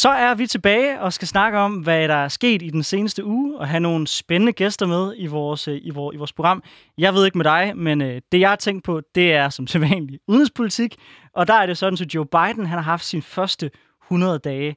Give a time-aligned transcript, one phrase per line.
[0.00, 3.24] Så er vi tilbage og skal snakke om, hvad der er sket i den seneste
[3.24, 6.62] uge, og have nogle spændende gæster med i vores, øh, i vores, i vores program.
[6.98, 9.66] Jeg ved ikke med dig, men øh, det jeg har tænkt på, det er som
[9.72, 10.96] sædvanligt udenrigspolitik,
[11.32, 13.70] og der er det sådan, at Joe Biden han har haft sin første
[14.04, 14.76] 100 dage.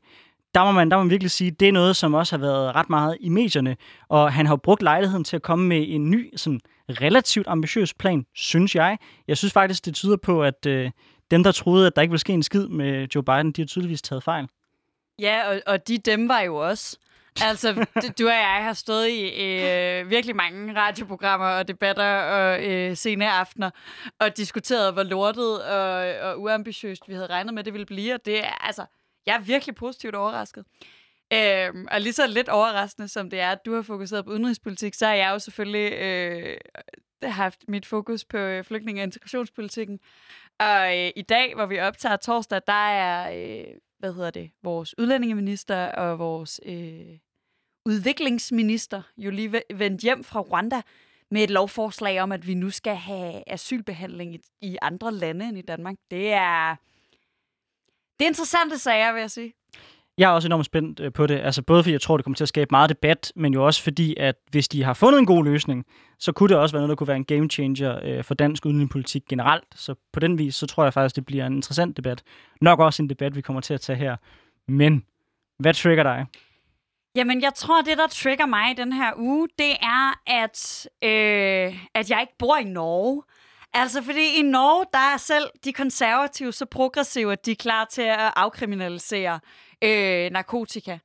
[0.56, 2.76] Der må, man, der må man virkelig sige, det er noget, som også har været
[2.76, 3.76] ret meget i medierne,
[4.10, 6.60] og han har brugt lejligheden til at komme med en ny, sådan
[6.90, 8.98] relativt ambitiøs plan, synes jeg.
[9.28, 10.92] Jeg synes faktisk, det tyder på, at øh,
[11.32, 13.68] dem, der troede, at der ikke ville ske en skid med Joe Biden, de har
[13.68, 14.48] tydeligvis taget fejl.
[15.20, 16.98] Ja, og, og de dem var jo også.
[17.42, 17.86] Altså,
[18.20, 23.32] du og jeg har stået i øh, virkelig mange radioprogrammer og debatter og øh, sene
[23.32, 23.70] aftener
[24.20, 28.14] og diskuteret, hvor lortet og, og uambitiøst vi havde regnet med, det ville blive.
[28.14, 28.86] Og det er, altså,
[29.26, 30.66] jeg er virkelig positivt overrasket.
[31.34, 34.94] Øh, og lige så lidt overraskende, som det er, at du har fokuseret på udenrigspolitik,
[34.94, 36.58] så har jeg jo selvfølgelig øh,
[37.24, 40.00] haft mit fokus på øh, flygtninge- og integrationspolitikken.
[40.60, 43.32] Og øh, i dag, hvor vi optager torsdag, der er...
[43.34, 43.74] Øh,
[44.04, 47.20] hvad hedder det, vores udlændingeminister og vores øh,
[47.86, 50.82] udviklingsminister jo lige vendt hjem fra Rwanda
[51.32, 55.58] med et lovforslag om, at vi nu skal have asylbehandling i, i andre lande end
[55.58, 55.96] i Danmark.
[56.12, 56.76] Det er,
[58.20, 59.54] det er interessante sager, vil jeg sige.
[60.18, 62.36] Jeg er også enormt spændt øh, på det, altså både fordi jeg tror, det kommer
[62.36, 65.26] til at skabe meget debat, men jo også fordi, at hvis de har fundet en
[65.26, 65.86] god løsning,
[66.20, 68.66] så kunne det også være noget, der kunne være en game changer øh, for dansk
[68.66, 69.64] udenrigspolitik generelt.
[69.76, 72.24] Så på den vis, så tror jeg faktisk, det bliver en interessant debat.
[72.62, 74.16] Nok også en debat, vi kommer til at tage her.
[74.68, 75.04] Men
[75.60, 76.26] hvad trigger dig?
[77.16, 82.10] Jamen, jeg tror, det, der trigger mig den her uge, det er, at, øh, at
[82.10, 83.24] jeg ikke bor i Norge.
[83.74, 87.86] Altså, fordi i Norge, der er selv de konservative så progressive, at de er klar
[87.86, 89.40] til at afkriminalisere
[89.84, 90.98] øh, narkotika.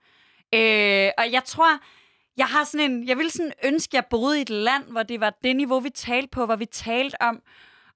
[0.54, 1.78] Øh, og jeg tror,
[2.36, 5.02] jeg har sådan en, jeg ville sådan ønske, at jeg boede i et land, hvor
[5.02, 7.40] det var det niveau, vi talte på, hvor vi talte om,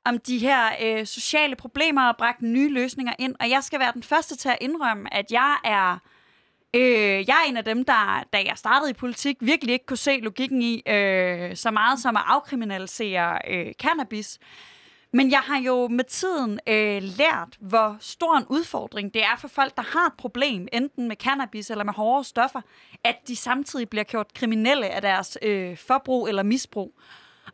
[0.04, 3.34] om de her øh, sociale problemer og bragte nye løsninger ind.
[3.40, 5.98] Og jeg skal være den første til at indrømme, at jeg er,
[6.74, 9.96] øh, jeg er en af dem, der, da jeg startede i politik, virkelig ikke kunne
[9.96, 14.38] se logikken i øh, så meget som at afkriminalisere øh, cannabis.
[15.12, 19.48] Men jeg har jo med tiden øh, lært, hvor stor en udfordring det er for
[19.48, 22.60] folk, der har et problem, enten med cannabis eller med hårde stoffer,
[23.04, 26.94] at de samtidig bliver gjort kriminelle af deres øh, forbrug eller misbrug.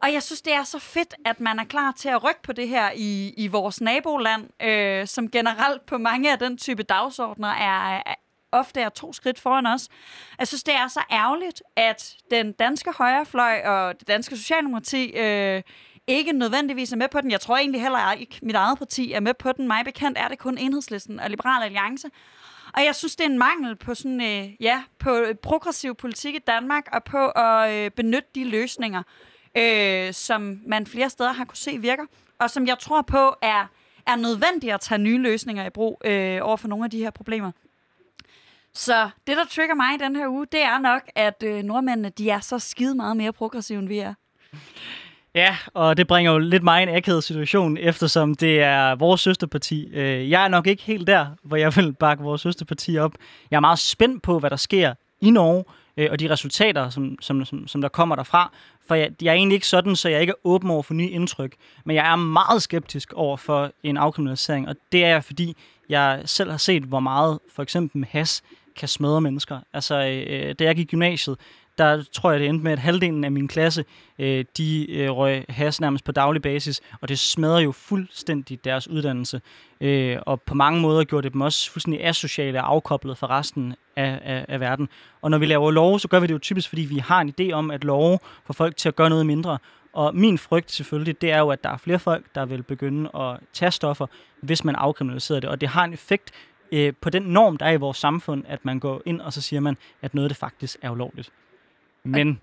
[0.03, 2.53] Og jeg synes, det er så fedt, at man er klar til at rykke på
[2.53, 7.49] det her i, i vores naboland, øh, som generelt på mange af den type dagsordner
[7.49, 8.15] er, er
[8.53, 9.89] ofte er to skridt foran os.
[10.39, 15.63] Jeg synes, det er så ærgerligt, at den danske højrefløj og det danske socialdemokrati øh,
[16.09, 17.31] ikke nødvendigvis er med på den.
[17.31, 19.67] Jeg tror egentlig heller ikke, mit eget parti er med på den.
[19.67, 22.09] Mig bekendt er det kun Enhedslisten og Liberal Alliance.
[22.75, 26.35] Og jeg synes, det er en mangel på sådan, øh, ja, på øh, progressiv politik
[26.35, 29.03] i Danmark, og på at øh, benytte de løsninger,
[29.57, 32.05] øh, som man flere steder har kunne se virker,
[32.39, 33.67] og som jeg tror på er,
[34.07, 37.11] er nødvendigt at tage nye løsninger i brug øh, over for nogle af de her
[37.11, 37.53] problemer.
[38.73, 42.09] Så det, der trigger mig i den her uge, det er nok, at øh, nordmændene
[42.09, 44.15] de er så skide meget mere progressive, end vi er.
[45.35, 49.21] Ja, og det bringer jo lidt mig i en akavet situation, eftersom det er vores
[49.21, 49.89] søsterparti.
[49.93, 53.13] Øh, jeg er nok ikke helt der, hvor jeg vil bakke vores søsterparti op.
[53.51, 55.65] Jeg er meget spændt på, hvad der sker i Norge,
[55.97, 58.53] øh, og de resultater, som, som, som, som der kommer derfra.
[58.87, 61.11] For jeg, jeg er egentlig ikke sådan, så jeg ikke er åben over for nye
[61.11, 61.55] indtryk.
[61.85, 65.57] Men jeg er meget skeptisk over for en afkriminalisering, og det er jeg, fordi
[65.89, 68.43] jeg selv har set, hvor meget for eksempel has
[68.77, 69.61] kan smadre mennesker.
[69.73, 71.39] Altså, øh, øh, da jeg gik i gymnasiet,
[71.79, 73.85] der tror jeg, det endte med, at halvdelen af min klasse,
[74.19, 78.89] øh, de øh, røg has nærmest på daglig basis, og det smadrer jo fuldstændig deres
[78.89, 79.41] uddannelse.
[79.81, 83.75] Øh, og på mange måder gjorde det dem også fuldstændig asociale og afkoblet fra resten
[83.97, 84.89] af, af, af verden.
[85.23, 87.35] Og når vi laver lov, så gør vi det jo typisk, fordi vi har en
[87.41, 89.59] idé om at love får folk til at gøre noget mindre.
[89.93, 93.11] Og min frygt selvfølgelig, det er jo, at der er flere folk, der vil begynde
[93.15, 94.07] at tage stoffer,
[94.41, 95.51] hvis man afkriminaliserer det.
[95.51, 96.31] Og det har en effekt
[96.73, 99.41] øh, på den norm, der er i vores samfund, at man går ind, og så
[99.41, 101.31] siger man, at noget det faktisk er ulovligt.
[102.05, 102.41] Men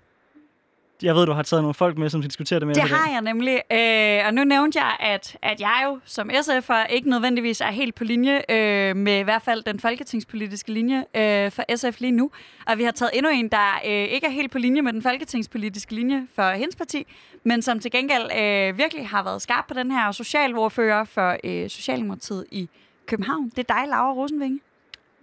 [1.02, 3.10] jeg ved, du har taget nogle folk med, som skal diskutere det med Det har
[3.10, 3.62] jeg nemlig.
[3.72, 7.94] Øh, og nu nævnte jeg, at, at jeg jo som SF'er ikke nødvendigvis er helt
[7.94, 12.30] på linje øh, med i hvert fald den folketingspolitiske linje øh, for SF lige nu.
[12.66, 15.02] Og vi har taget endnu en, der øh, ikke er helt på linje med den
[15.02, 17.06] folketingspolitiske linje for hendes parti,
[17.44, 21.70] men som til gengæld øh, virkelig har været skarp på den her socialordfører for øh,
[21.70, 22.68] Socialdemokratiet i
[23.06, 23.48] København.
[23.56, 24.60] Det er dig, Laura Rosenvinge.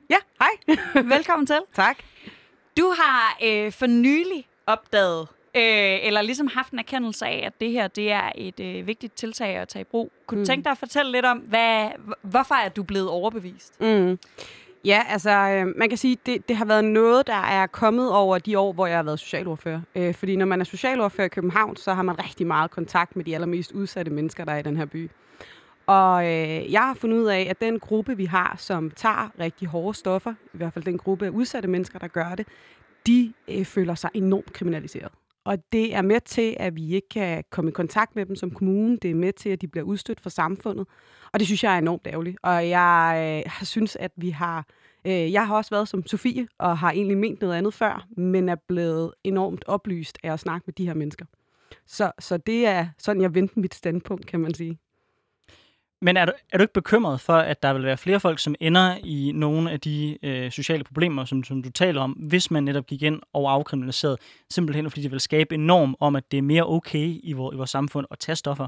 [0.09, 0.75] Ja, hej.
[1.15, 1.59] Velkommen til.
[1.73, 1.97] Tak.
[2.77, 7.71] Du har øh, for nylig opdaget, øh, eller ligesom haft en erkendelse af, at det
[7.71, 10.11] her det er et øh, vigtigt tiltag at tage i brug.
[10.27, 10.45] Kunne mm.
[10.45, 11.89] du tænke dig at fortælle lidt om, hvad,
[12.21, 13.81] hvorfor er du blevet overbevist?
[13.81, 14.19] Mm.
[14.85, 18.37] Ja, altså, øh, man kan sige, det, det har været noget, der er kommet over
[18.37, 19.81] de år, hvor jeg har været socialordfører.
[19.95, 23.25] Øh, fordi når man er socialordfører i København, så har man rigtig meget kontakt med
[23.25, 25.09] de allermest udsatte mennesker, der er i den her by.
[25.85, 29.67] Og øh, jeg har fundet ud af, at den gruppe, vi har, som tager rigtig
[29.67, 32.47] hårde stoffer, i hvert fald den gruppe af udsatte mennesker, der gør det,
[33.07, 35.11] de øh, føler sig enormt kriminaliseret.
[35.45, 38.51] Og det er med til, at vi ikke kan komme i kontakt med dem som
[38.51, 38.97] kommune.
[38.97, 40.87] Det er med til, at de bliver udstødt fra samfundet.
[41.33, 42.37] Og det synes jeg er enormt ærgerligt.
[42.43, 44.65] Og jeg øh, synes, at vi har...
[45.05, 48.49] Øh, jeg har også været som Sofie, og har egentlig ment noget andet før, men
[48.49, 51.25] er blevet enormt oplyst af at snakke med de her mennesker.
[51.85, 54.79] Så, så det er sådan, jeg vendte mit standpunkt, kan man sige.
[56.03, 58.55] Men er du, er du ikke bekymret for, at der vil være flere folk, som
[58.59, 62.63] ender i nogle af de øh, sociale problemer, som, som du taler om, hvis man
[62.63, 64.17] netop gik ind og afkriminaliserede,
[64.49, 67.53] simpelthen fordi det vil skabe en norm om, at det er mere okay i, vores,
[67.53, 68.67] i vores samfund at tage stoffer?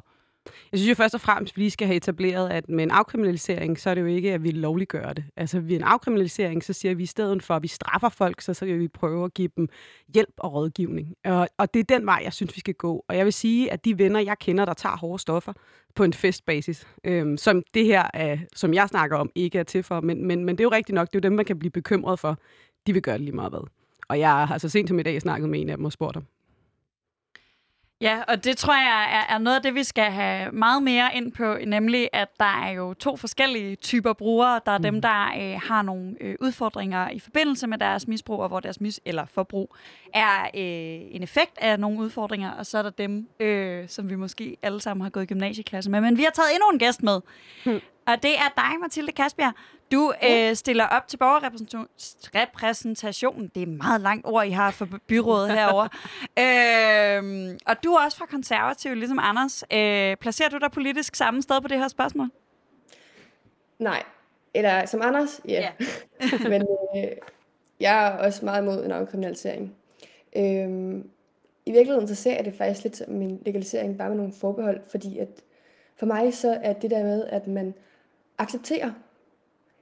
[0.72, 2.92] Jeg synes jo først og fremmest, at vi lige skal have etableret, at med en
[2.92, 5.24] afkriminalisering, så er det jo ikke, at vi lovliggør det.
[5.36, 8.54] Altså ved en afkriminalisering, så siger vi i stedet for, at vi straffer folk, så,
[8.54, 9.70] så vil vi prøve at give dem
[10.14, 11.14] hjælp og rådgivning.
[11.26, 13.06] Og, og det er den vej, jeg synes, vi skal gå.
[13.08, 15.54] Og jeg vil sige, at de venner, jeg kender, der tager hårde stoffer
[15.96, 19.84] på en festbasis, øhm, som det her, er, som jeg snakker om, ikke er til
[19.84, 20.02] for.
[20.02, 21.72] Men, men, men det er jo rigtigt nok, det er jo dem, man kan blive
[21.72, 22.38] bekymret for.
[22.88, 23.68] De vil gøre det lige meget hvad.
[24.08, 26.16] Og jeg har så sent som i dag snakket med en af dem og spurgt
[26.16, 26.26] ham,
[28.02, 31.10] Ja, og det tror jeg er, er noget af det, vi skal have meget mere
[31.16, 34.62] ind på, nemlig at der er jo to forskellige typer brugere.
[34.66, 34.84] Der er mm.
[34.84, 38.78] dem, der øh, har nogle øh, udfordringer i forbindelse med deres misbrug, og hvor deres
[38.78, 39.76] mis- eller forbrug
[40.14, 44.16] er øh, en effekt af nogle udfordringer, og så er der dem, øh, som vi
[44.16, 46.02] måske alle sammen har gået i gymnasieklasse med.
[46.02, 47.22] Men vi har taget endnu en gæst med,
[47.66, 47.80] mm.
[48.08, 49.54] Og det er dig, Mathilde Kasbjerg.
[49.92, 53.52] Du øh, stiller op til borgerrepræsentation.
[53.56, 55.84] Det er meget langt ord, I har for byrådet herover.
[56.44, 59.64] øh, og du er også fra konservativ, ligesom Anders.
[59.74, 62.30] Øh, placerer du dig politisk samme sted på det her spørgsmål?
[63.80, 64.04] Nej.
[64.54, 65.42] Eller som Anders?
[65.48, 65.62] Ja.
[65.62, 65.72] Yeah.
[66.34, 66.50] Yeah.
[66.50, 66.62] Men
[66.96, 67.04] øh,
[67.80, 69.76] jeg er også meget imod en afkriminalisering.
[70.36, 71.04] Øh,
[71.66, 74.82] I virkeligheden så ser jeg det faktisk lidt som en legalisering, bare med nogle forbehold,
[74.92, 75.28] fordi at
[75.96, 77.74] for mig så er det der med, at man
[78.38, 78.92] accepterer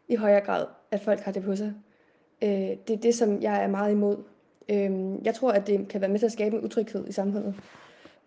[0.08, 1.74] i højere grad, at folk har det på sig.
[2.42, 2.50] Øh,
[2.88, 4.18] det er det, som jeg er meget imod.
[4.70, 4.92] Øh,
[5.26, 7.56] jeg tror, at det kan være med til at skabe en utryghed i samfundet,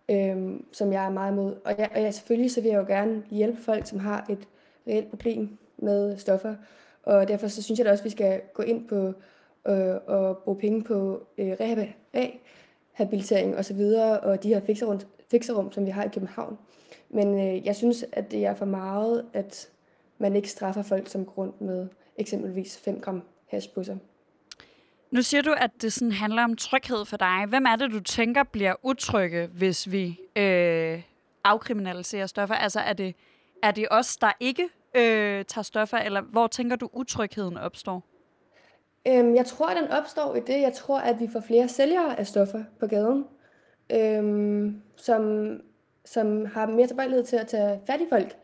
[0.09, 1.55] øh, som jeg er meget imod.
[1.65, 4.47] Og, jeg, og jeg, selvfølgelig så vil jeg jo gerne hjælpe folk, som har et
[4.87, 6.55] reelt problem med stoffer.
[7.03, 9.13] Og derfor så synes jeg da også, at vi skal gå ind på
[9.67, 11.77] øh, og bruge penge på øh, rehab,
[12.15, 14.99] rehabilitering osv., og, og de her fixerum,
[15.31, 16.57] fixerum, som vi har i København.
[17.09, 19.69] Men øh, jeg synes, at det er for meget, at
[20.17, 21.87] man ikke straffer folk som grund med
[22.17, 23.97] eksempelvis 5 gram hash på sig.
[25.11, 27.45] Nu siger du, at det sådan handler om tryghed for dig.
[27.47, 31.01] Hvem er det, du tænker bliver utrygge, hvis vi øh,
[31.43, 32.55] afkriminaliserer stoffer?
[32.55, 33.15] Altså er det,
[33.63, 34.63] er det os, der ikke
[34.95, 38.03] øh, tager stoffer, eller hvor tænker du, utrygheden opstår?
[39.07, 40.61] Øhm, jeg tror, at den opstår i det.
[40.61, 43.25] Jeg tror, at vi får flere sælgere af stoffer på gaden,
[43.91, 45.51] øhm, som,
[46.05, 48.35] som har mere tilbøjelighed til at tage fat i folk.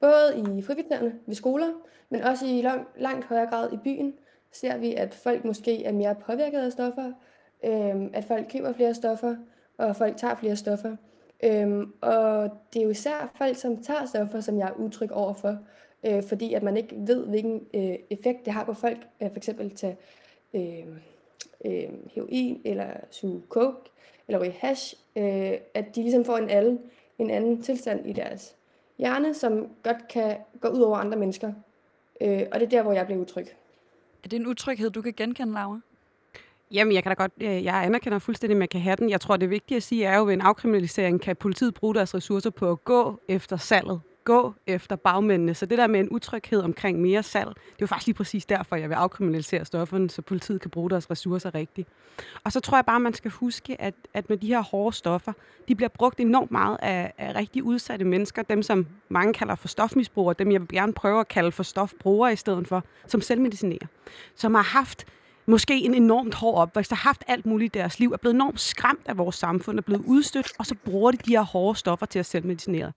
[0.00, 1.70] Både i frikvartererne ved skoler,
[2.08, 4.14] men også i lang, langt højere grad i byen,
[4.52, 7.12] ser vi, at folk måske er mere påvirket af stoffer,
[7.64, 9.36] øhm, at folk køber flere stoffer,
[9.78, 10.96] og folk tager flere stoffer.
[11.44, 15.58] Øhm, og det er jo især folk, som tager stoffer, som jeg er utryg overfor,
[16.06, 19.36] øh, fordi at man ikke ved, hvilken øh, effekt det har på folk, at for
[19.36, 19.96] eksempel tage
[20.54, 20.86] øh,
[21.64, 23.90] øh, heroin, eller suge coke,
[24.28, 26.80] eller ryge hash, øh, at de ligesom får en anden,
[27.18, 28.56] en anden tilstand i deres
[28.98, 31.52] hjerne, som godt kan gå ud over andre mennesker.
[32.20, 33.46] Øh, og det er der, hvor jeg bliver utryg.
[34.24, 35.80] Er det en utryghed, du kan genkende, Laura?
[36.70, 39.10] Jamen, jeg kan da godt, øh, jeg anerkender fuldstændig, at man kan have den.
[39.10, 41.94] Jeg tror, det vigtige at sige er jo, at ved en afkriminalisering kan politiet bruge
[41.94, 45.54] deres ressourcer på at gå efter salget gå efter bagmændene.
[45.54, 48.46] Så det der med en utryghed omkring mere salg, det er jo faktisk lige præcis
[48.46, 51.88] derfor, jeg vil afkriminalisere stofferne, så politiet kan bruge deres ressourcer rigtigt.
[52.44, 55.32] Og så tror jeg bare, man skal huske, at, at med de her hårde stoffer,
[55.68, 59.68] de bliver brugt enormt meget af, af rigtig udsatte mennesker, dem som mange kalder for
[59.68, 63.86] stofmisbrugere, dem jeg vil gerne prøve at kalde for stofbrugere i stedet for, som selvmedicinerer,
[64.34, 65.06] som har haft
[65.46, 68.60] måske en enormt hård opvækst, har haft alt muligt i deres liv, er blevet enormt
[68.60, 72.06] skræmt af vores samfund, er blevet udstødt, og så bruger de de her hårde stoffer
[72.06, 72.92] til at selvmedicinere.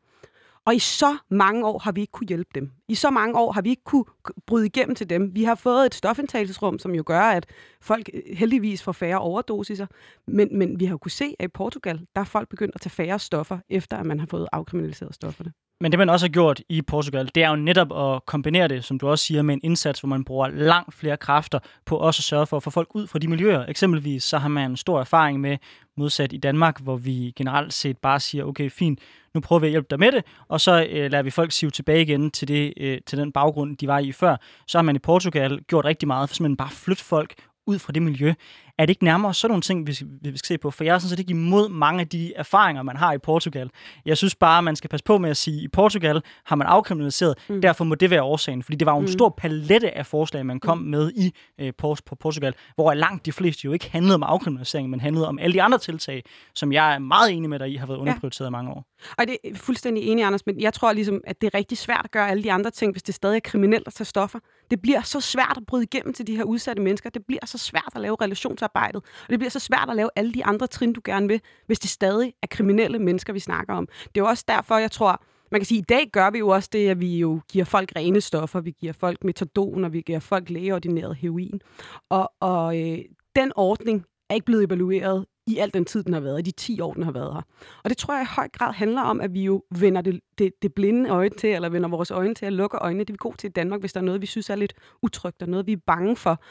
[0.67, 2.71] Og i så mange år har vi ikke kunne hjælpe dem.
[2.89, 4.06] I så mange år har vi ikke kunne
[4.48, 5.36] bryde igennem til dem.
[5.36, 7.46] Vi har fået et stofindtagelsesrum, som jo gør, at
[7.82, 9.88] folk øh, heldigvis får færre overdosiser.
[10.27, 12.82] Men, men vi har jo kunne se, at i Portugal, der er folk begyndt at
[12.82, 15.53] tage færre stoffer, efter at man har fået afkriminaliseret stofferne.
[15.82, 18.84] Men det, man også har gjort i Portugal, det er jo netop at kombinere det,
[18.84, 22.20] som du også siger, med en indsats, hvor man bruger langt flere kræfter på også
[22.20, 23.65] at sørge for at få folk ud fra de miljøer.
[23.65, 25.58] Eksempelvis så har man stor erfaring med,
[25.98, 29.00] modsat i Danmark, hvor vi generelt set bare siger, okay, fint,
[29.34, 31.72] nu prøver vi at hjælpe dig med det, og så øh, lader vi folk sive
[31.72, 34.36] tilbage igen til, det, øh, til den baggrund, de var i før.
[34.67, 37.34] Så har man i Portugal gjort rigtig meget for simpelthen bare flytte folk
[37.67, 38.33] ud fra det miljø.
[38.77, 40.71] Er det ikke nærmere sådan nogle ting, vi skal, vi skal se på?
[40.71, 43.69] For jeg er sådan set ikke imod mange af de erfaringer, man har i Portugal.
[44.05, 46.67] Jeg synes bare, man skal passe på med at sige, at i Portugal har man
[46.67, 47.62] afkriminaliseret, mm.
[47.62, 48.63] derfor må det være årsagen.
[48.63, 49.12] Fordi det var jo en mm.
[49.12, 50.83] stor palette af forslag, man kom mm.
[50.83, 54.89] med i øh, på, på Portugal, hvor langt de fleste jo ikke handlede om afkriminalisering,
[54.89, 56.24] men handlede om alle de andre tiltag,
[56.55, 58.50] som jeg er meget enig med dig i, har været underprioriteret ja.
[58.50, 58.86] i mange år.
[59.17, 62.01] Og det er fuldstændig enig, Anders, men jeg tror ligesom, at det er rigtig svært
[62.03, 64.39] at gøre alle de andre ting, hvis det stadig er kriminelt at tage stoffer.
[64.71, 67.09] Det bliver så svært at bryde igennem til de her udsatte mennesker.
[67.09, 68.95] Det bliver så svært at lave relationsarbejdet.
[68.95, 71.79] Og det bliver så svært at lave alle de andre trin, du gerne vil, hvis
[71.79, 73.88] det stadig er kriminelle mennesker, vi snakker om.
[73.88, 76.38] Det er jo også derfor, jeg tror, man kan sige, at i dag gør vi
[76.38, 79.93] jo også det, at vi jo giver folk rene stoffer, vi giver folk metadon, og
[79.93, 81.62] vi giver folk lægeordineret heroin.
[82.09, 83.00] Og, og øh,
[83.36, 86.51] den ordning er ikke blevet evalueret i al den tid, den har været, i de
[86.51, 87.42] 10 år, den har været her.
[87.84, 90.54] Og det tror jeg i høj grad handler om, at vi jo vender det, det,
[90.62, 93.04] det blinde øje til, eller vender vores øjne til at lukke øjnene.
[93.04, 94.74] Det er vi gode til i Danmark, hvis der er noget, vi synes er lidt
[95.01, 96.44] utrygt, og noget, vi er bange for.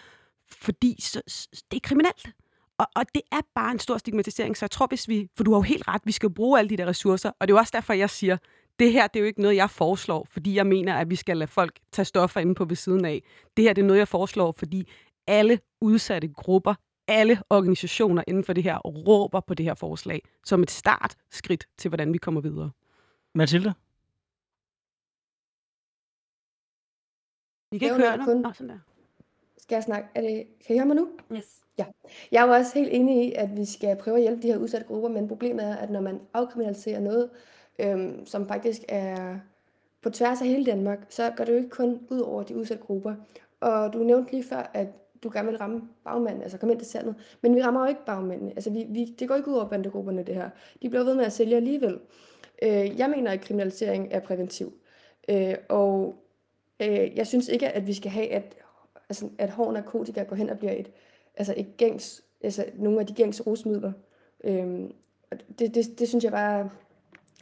[0.50, 1.23] Fordi så,
[1.71, 2.29] det er kriminelt.
[2.79, 5.53] Og, og det er bare en stor stigmatisering, så jeg tror, hvis vi, for du
[5.53, 7.59] har jo helt ret, vi skal bruge alle de der ressourcer, og det er jo
[7.59, 8.37] også derfor, jeg siger,
[8.79, 11.37] det her det er jo ikke noget, jeg foreslår, fordi jeg mener, at vi skal
[11.37, 13.23] lade folk tage stoffer inde på ved siden af.
[13.57, 14.88] Det her det er noget, jeg foreslår, fordi
[15.26, 16.75] alle udsatte grupper
[17.08, 21.88] alle organisationer inden for det her råber på det her forslag som et startskridt til,
[21.88, 22.70] hvordan vi kommer videre.
[23.34, 23.75] Mathilde?
[27.70, 28.36] Vi kan ikke høre kun...
[28.36, 28.78] Nå, sådan der.
[29.58, 30.08] Skal jeg snakke?
[30.14, 30.46] Er det...
[30.66, 31.08] Kan I høre mig nu?
[31.32, 31.62] Yes.
[31.78, 31.84] Ja.
[32.32, 34.58] Jeg er jo også helt enig i, at vi skal prøve at hjælpe de her
[34.58, 37.30] udsatte grupper, men problemet er, at når man afkriminaliserer noget,
[37.78, 39.38] øhm, som faktisk er
[40.02, 42.84] på tværs af hele Danmark, så gør det jo ikke kun ud over de udsatte
[42.84, 43.14] grupper.
[43.60, 44.88] Og du nævnte lige før, at
[45.26, 47.14] du gerne vil ramme bagmanden, altså komme ind til sandet.
[47.40, 48.50] Men vi rammer jo ikke bagmændene.
[48.50, 50.50] Altså, vi, vi, det går ikke ud over bandegrupperne, det her.
[50.83, 51.99] De bliver ved med at sælge alligevel.
[52.62, 54.73] Øh, jeg mener, at kriminalisering er præventiv.
[55.28, 56.14] Øh, og
[56.80, 58.56] øh, jeg synes ikke, at vi skal have, at,
[59.09, 60.90] altså, at hård narkotika går hen og bliver et,
[61.37, 63.92] altså et gængs, altså nogle af de gængs rusmidler.
[64.45, 64.80] Øh,
[65.59, 66.71] det, det, det synes jeg bare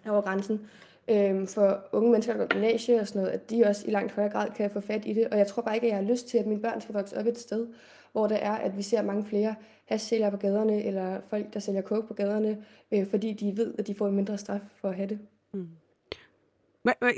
[0.04, 0.60] er over grænsen
[1.08, 4.12] øhm, for unge mennesker, der går gymnasie og sådan noget, at de også i langt
[4.12, 5.28] højere grad kan få fat i det.
[5.28, 7.18] Og jeg tror bare ikke, at jeg har lyst til, at mine børn skal vokse
[7.18, 7.66] op et sted,
[8.12, 11.82] hvor det er, at vi ser mange flere hashsælgere på gaderne, eller folk, der sælger
[11.82, 14.94] coke på gaderne, øh, fordi de ved, at de får en mindre straf for at
[14.94, 15.18] have det.
[15.54, 15.68] Mm.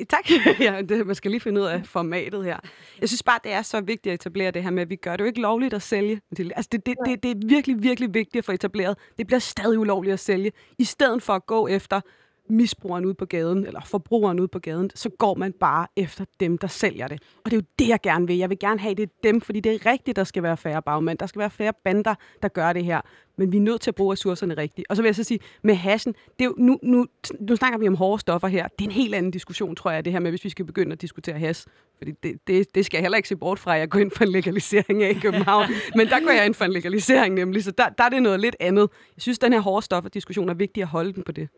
[0.08, 0.30] Tak.
[0.60, 2.58] ja, det, man skal lige finde ud af formatet her.
[3.00, 5.12] Jeg synes bare, det er så vigtigt at etablere det her med, at vi gør
[5.12, 6.20] det jo ikke lovligt at sælge.
[6.38, 8.98] Altså, det, det, det, det er virkelig, virkelig vigtigt at få etableret.
[9.18, 10.52] Det bliver stadig ulovligt at sælge.
[10.78, 12.00] I stedet for at gå efter
[12.48, 16.58] misbrugeren ud på gaden, eller forbrugeren ud på gaden, så går man bare efter dem,
[16.58, 17.22] der sælger det.
[17.44, 18.36] Og det er jo det, jeg gerne vil.
[18.36, 21.18] Jeg vil gerne have det dem, fordi det er rigtigt, der skal være færre bagmænd.
[21.18, 23.00] Der skal være færre bander, der gør det her.
[23.38, 24.86] Men vi er nødt til at bruge ressourcerne rigtigt.
[24.90, 27.06] Og så vil jeg så sige, med hashen, det er jo, nu, nu,
[27.40, 28.68] nu snakker vi om hårde stoffer her.
[28.68, 30.92] Det er en helt anden diskussion, tror jeg, det her med, hvis vi skal begynde
[30.92, 31.66] at diskutere hash.
[31.98, 34.10] Fordi det, det, det skal jeg heller ikke se bort fra, at jeg går ind
[34.10, 35.66] for en legalisering af i København.
[35.96, 38.40] Men der går jeg ind for en legalisering nemlig, så der, der er det noget
[38.40, 38.88] lidt andet.
[39.16, 41.48] Jeg synes, den her hårde stoffer diskussion er vigtig at holde den på det.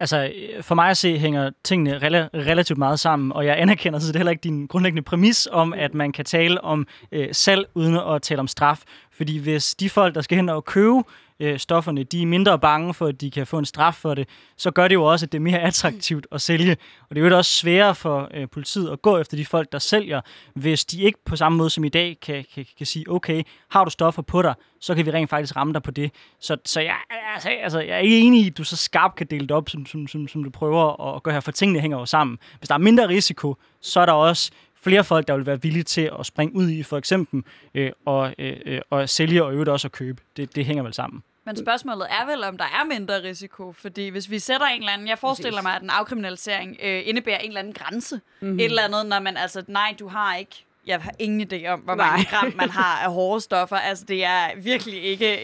[0.00, 4.06] Altså, for mig at se hænger tingene rela- relativt meget sammen, og jeg anerkender så
[4.06, 7.96] det heller ikke din grundlæggende præmis om, at man kan tale om øh, salg uden
[7.96, 8.82] at tale om straf.
[9.20, 11.02] Fordi hvis de folk, der skal hen og købe
[11.40, 14.28] øh, stofferne, de er mindre bange for, at de kan få en straf for det,
[14.56, 16.76] så gør det jo også, at det er mere attraktivt at sælge.
[17.08, 19.78] Og det er jo også sværere for øh, politiet at gå efter de folk, der
[19.78, 20.20] sælger,
[20.54, 23.84] hvis de ikke på samme måde som i dag kan, kan, kan sige, okay, har
[23.84, 26.10] du stoffer på dig, så kan vi rent faktisk ramme dig på det.
[26.40, 26.96] Så, så jeg,
[27.34, 29.68] altså, altså, jeg er ikke enig i, at du så skarpt kan dele det op,
[29.68, 32.38] som, som, som, som du prøver at gøre her, for tingene hænger jo sammen.
[32.58, 34.50] Hvis der er mindre risiko, så er der også
[34.82, 37.42] flere folk, der vil være villige til at springe ud i, for eksempel,
[37.74, 40.22] øh, og, øh, øh og sælge og øvrigt også at købe.
[40.36, 41.22] Det, det hænger vel sammen.
[41.44, 44.92] Men spørgsmålet er vel, om der er mindre risiko, fordi hvis vi sætter en eller
[44.92, 48.20] anden, jeg forestiller mig, at en afkriminalisering øh, indebærer en eller anden grænse.
[48.40, 48.58] Mm-hmm.
[48.58, 51.80] Et eller andet, når man altså, nej, du har ikke jeg har ingen idé om,
[51.80, 53.76] hvor mange gram man har af hårde stoffer.
[53.76, 55.38] Altså, det er virkelig ikke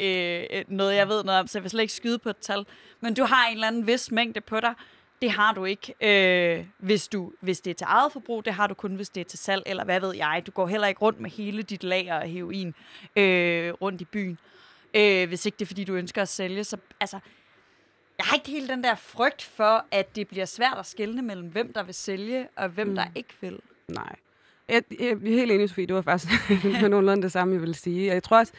[0.49, 2.66] øh, noget, jeg ved noget om, så jeg vil slet ikke skyde på et tal.
[3.00, 4.75] Men du har en eller anden vis mængde på dig.
[5.23, 8.44] Det har du ikke, øh, hvis, du, hvis det er til eget forbrug.
[8.44, 10.42] Det har du kun, hvis det er til salg, eller hvad ved jeg.
[10.46, 12.75] Du går heller ikke rundt med hele dit lager af heroin
[13.16, 14.38] øh, rundt i byen
[14.96, 16.64] øh, hvis ikke det er, fordi du ønsker at sælge.
[16.64, 17.18] Så altså,
[18.18, 21.49] jeg har ikke helt den der frygt for, at det bliver svært at skelne mellem,
[21.49, 22.94] hvem der vil sælge, og hvem mm.
[22.94, 23.58] der ikke vil.
[23.88, 24.16] Nej.
[24.68, 25.87] Jeg, jeg, jeg er helt enig, Sofie.
[25.87, 26.32] Det var faktisk
[26.90, 28.06] nogenlunde det samme, jeg ville sige.
[28.06, 28.52] Jeg tror også,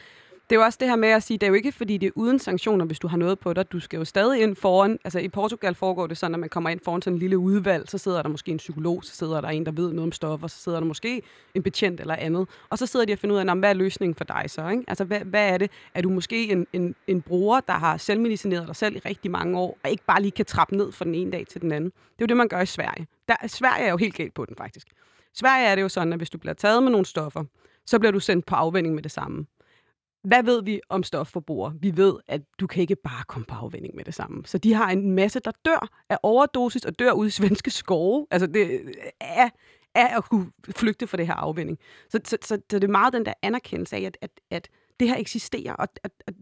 [0.50, 2.06] det er jo også det her med at sige, det er jo ikke fordi, det
[2.06, 3.72] er uden sanktioner, hvis du har noget på dig.
[3.72, 6.70] Du skal jo stadig ind foran, altså i Portugal foregår det sådan, at man kommer
[6.70, 9.48] ind foran sådan en lille udvalg, så sidder der måske en psykolog, så sidder der
[9.48, 11.22] en, der ved noget om stoffer, så sidder der måske
[11.54, 12.48] en betjent eller andet.
[12.70, 14.68] Og så sidder de og finder ud af, hvad er løsningen for dig så?
[14.68, 14.84] Ikke?
[14.88, 15.70] Altså hvad, hvad er det?
[15.94, 19.58] Er du måske en, en, en bruger, der har selvmedicineret dig selv i rigtig mange
[19.58, 21.90] år, og ikke bare lige kan trappe ned fra den ene dag til den anden?
[21.90, 23.06] Det er jo det, man gør i Sverige.
[23.28, 24.86] Der, Sverige er jo helt galt på den faktisk.
[25.34, 27.44] Sverige er det jo sådan, at hvis du bliver taget med nogle stoffer,
[27.86, 29.46] så bliver du sendt på afvænding med det samme
[30.24, 31.74] hvad ved vi om stofforbrugere?
[31.80, 34.42] Vi ved, at du kan ikke bare komme på afvinding med det samme.
[34.46, 38.26] Så de har en masse, der dør af overdosis og dør ude i svenske skove.
[38.30, 39.48] Altså det er,
[39.94, 41.78] er at kunne flygte fra det her afvinding.
[42.08, 44.68] Så, så, så, så det er meget den der anerkendelse af, at, at, at
[45.00, 45.72] det her eksisterer.
[45.72, 46.34] Og at, at,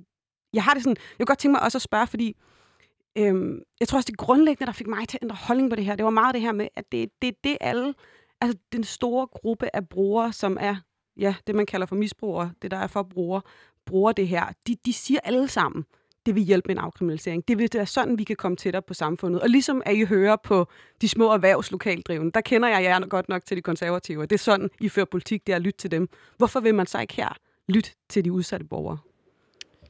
[0.52, 2.36] jeg har det sådan, jeg kunne godt tænke mig også at spørge, fordi
[3.18, 5.84] øhm, jeg tror også, det grundlæggende, der fik mig til at ændre holdning på det
[5.84, 7.94] her, det var meget det her med, at det er det, det alle,
[8.40, 10.76] altså den store gruppe af brugere, som er
[11.16, 13.42] ja, det man kalder for misbrugere, det der er for brugere,
[13.86, 15.84] bruger det her, de, de siger alle sammen,
[16.26, 17.48] det vil hjælpe med en afkriminalisering.
[17.48, 19.40] Det vil være sådan, vi kan komme tættere på samfundet.
[19.40, 20.68] Og ligesom at I hører på
[21.00, 24.22] de små erhvervslokaldrivende, der kender jeg jer godt nok til de konservative.
[24.22, 26.08] Det er sådan, I fører politik, det er at lytte til dem.
[26.36, 27.36] Hvorfor vil man så ikke her
[27.68, 28.98] lytte til de udsatte borgere?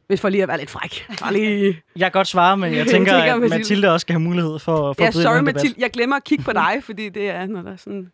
[0.06, 1.06] Hvis for lige at være lidt fræk.
[1.20, 1.82] Bare lige...
[1.96, 5.02] Jeg kan godt svare, men jeg tænker, at Mathilde også skal have mulighed for, for
[5.02, 5.74] ja, at sorry, Mathilde.
[5.78, 8.12] Jeg glemmer at kigge på dig, fordi det er, når der er sådan...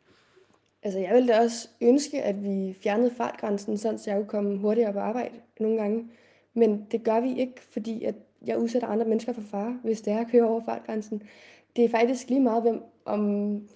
[0.83, 4.59] Altså, jeg ville da også ønske, at vi fjernede fartgrænsen, sådan så jeg kunne komme
[4.59, 6.11] hurtigere på arbejde nogle gange.
[6.55, 8.15] Men det gør vi ikke, fordi at
[8.47, 11.23] jeg udsætter andre mennesker for fare, hvis det er at køre over fartgrænsen.
[11.77, 13.21] Det er faktisk lige meget, hvem, om,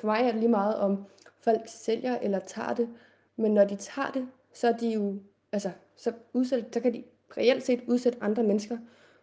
[0.00, 1.04] for mig er det lige meget, om
[1.40, 2.88] folk sælger eller tager det.
[3.36, 5.14] Men når de tager det, så er de jo,
[5.52, 7.04] altså, så, udsæt, så kan de
[7.36, 8.78] reelt set udsætte andre mennesker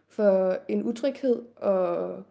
[0.08, 2.22] for en utryghed og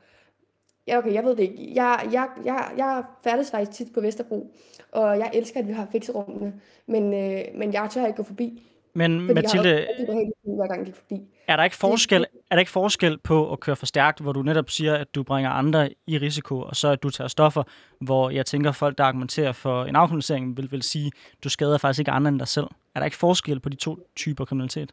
[0.87, 1.71] Ja, okay, jeg ved det ikke.
[1.75, 4.51] Jeg, jeg, jeg, jeg færdes faktisk tit på Vesterbro,
[4.91, 6.53] og jeg elsker, at vi har fikserummene,
[6.87, 8.63] men, øh, men jeg tør ikke gå forbi.
[8.95, 11.21] Men Mathilde, jeg har hver gang jeg gik forbi.
[11.47, 14.41] Er der, ikke forskel, er der ikke forskel på at køre for stærkt, hvor du
[14.41, 17.63] netop siger, at du bringer andre i risiko, og så at du tager stoffer,
[17.99, 21.77] hvor jeg tænker, folk, der argumenterer for en afkriminalisering, vil, vil sige, at du skader
[21.77, 22.67] faktisk ikke andre end dig selv.
[22.95, 24.91] Er der ikke forskel på de to typer kriminalitet?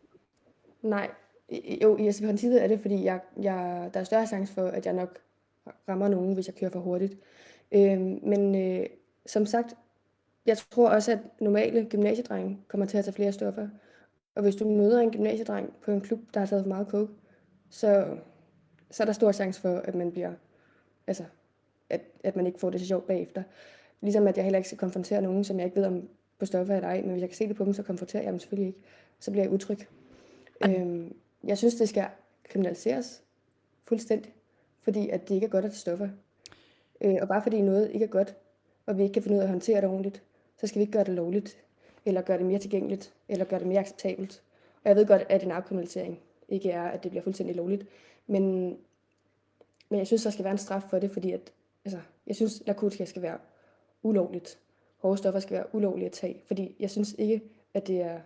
[0.82, 1.10] Nej.
[1.82, 4.92] Jo, i princippet er det, fordi jeg, jeg, der er større chance for, at jeg
[4.92, 5.18] nok
[5.88, 7.16] rammer nogen, hvis jeg kører for hurtigt.
[7.72, 8.86] Øh, men øh,
[9.26, 9.76] som sagt,
[10.46, 13.68] jeg tror også, at normale gymnasiedrenge kommer til at tage flere stoffer.
[14.34, 17.12] Og hvis du møder en gymnasiedreng på en klub, der har taget for meget coke,
[17.70, 18.16] så,
[18.90, 20.32] så er der stor chance for, at man bliver,
[21.06, 21.24] altså,
[21.90, 23.42] at, at man ikke får det så sjovt bagefter.
[24.00, 26.76] Ligesom at jeg heller ikke skal konfrontere nogen, som jeg ikke ved om på stoffer
[26.76, 28.66] eller ej, men hvis jeg kan se det på dem, så konfronterer jeg dem selvfølgelig
[28.66, 28.80] ikke.
[29.18, 29.78] Så bliver jeg utryg.
[30.64, 32.06] Øhm, jeg synes, det skal
[32.44, 33.22] kriminaliseres
[33.84, 34.34] fuldstændig
[34.80, 36.08] fordi at det ikke er godt at stoffer.
[37.00, 38.34] Øh, og bare fordi noget ikke er godt,
[38.86, 40.22] og vi ikke kan finde ud af at håndtere det ordentligt,
[40.60, 41.58] så skal vi ikke gøre det lovligt,
[42.04, 44.42] eller gøre det mere tilgængeligt, eller gøre det mere acceptabelt.
[44.84, 47.86] Og jeg ved godt, at en afkriminalisering ikke er, at det bliver fuldstændig lovligt,
[48.26, 48.76] men,
[49.88, 51.52] men jeg synes, der skal være en straf for det, fordi at,
[51.84, 53.38] altså, jeg synes, narkotika skal være
[54.02, 54.58] ulovligt.
[54.98, 57.42] Hårde stoffer skal være ulovlige at tage, fordi jeg synes ikke,
[57.74, 58.20] at det er,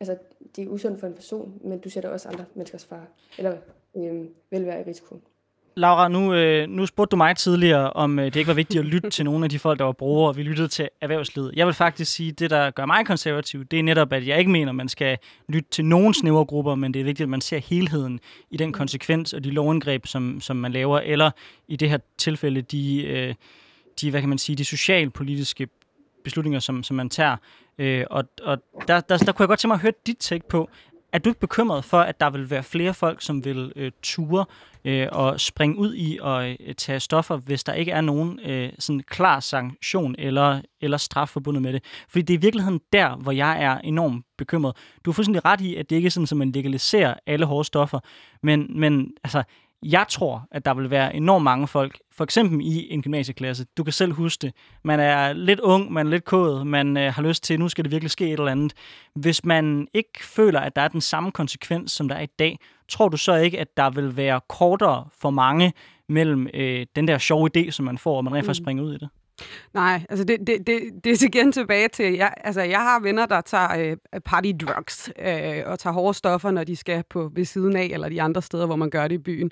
[0.00, 0.18] altså,
[0.56, 3.56] det er usundt for en person, men du sætter også andre menneskers far, eller
[3.96, 5.20] øhm, velvære i risiko.
[5.78, 8.86] Laura, nu, øh, nu spurgte du mig tidligere, om øh, det ikke var vigtigt at
[8.86, 11.52] lytte til nogle af de folk, der var brugere, og vi lyttede til erhvervslivet.
[11.56, 14.38] Jeg vil faktisk sige, at det, der gør mig konservativ, det er netop, at jeg
[14.38, 17.30] ikke mener, at man skal lytte til nogen snævre grupper, men det er vigtigt, at
[17.30, 21.30] man ser helheden i den konsekvens og de lovindgreb, som, som man laver, eller
[21.68, 23.34] i det her tilfælde, de, øh,
[24.00, 25.68] de hvad kan man sige, de socialpolitiske
[26.24, 27.36] beslutninger, som, som man tager.
[27.78, 30.48] Øh, og og der, der, der kunne jeg godt tænke mig at høre dit take
[30.48, 30.70] på,
[31.12, 34.44] er du ikke bekymret for, at der vil være flere folk, som vil øh, ture
[34.84, 38.72] øh, og springe ud i og øh, tage stoffer, hvis der ikke er nogen øh,
[38.78, 41.84] sådan klar sanktion eller, eller straf forbundet med det?
[42.08, 44.76] Fordi det er i virkeligheden der, hvor jeg er enormt bekymret.
[45.04, 47.64] Du har fuldstændig ret i, at det ikke er sådan, at man legaliserer alle hårde
[47.64, 48.00] stoffer,
[48.42, 49.42] men, men altså,
[49.82, 53.66] jeg tror, at der vil være enormt mange folk, for eksempel i en gymnasieklasse.
[53.76, 54.52] Du kan selv huske det.
[54.84, 57.84] Man er lidt ung, man er lidt kodet, man øh, har lyst til, nu skal
[57.84, 58.72] det virkelig ske et eller andet.
[59.14, 62.58] Hvis man ikke føler, at der er den samme konsekvens, som der er i dag,
[62.88, 65.72] tror du så ikke, at der vil være kortere for mange
[66.08, 68.64] mellem øh, den der sjove idé, som man får, og man rent faktisk mm.
[68.64, 69.08] springer ud i det?
[69.74, 73.26] Nej, altså det, det, det, det er igen tilbage til, jeg, altså jeg har venner,
[73.26, 77.44] der tager øh, party drugs øh, og tager hårde stoffer, når de skal på ved
[77.44, 79.50] siden af, eller de andre steder, hvor man gør det i byen.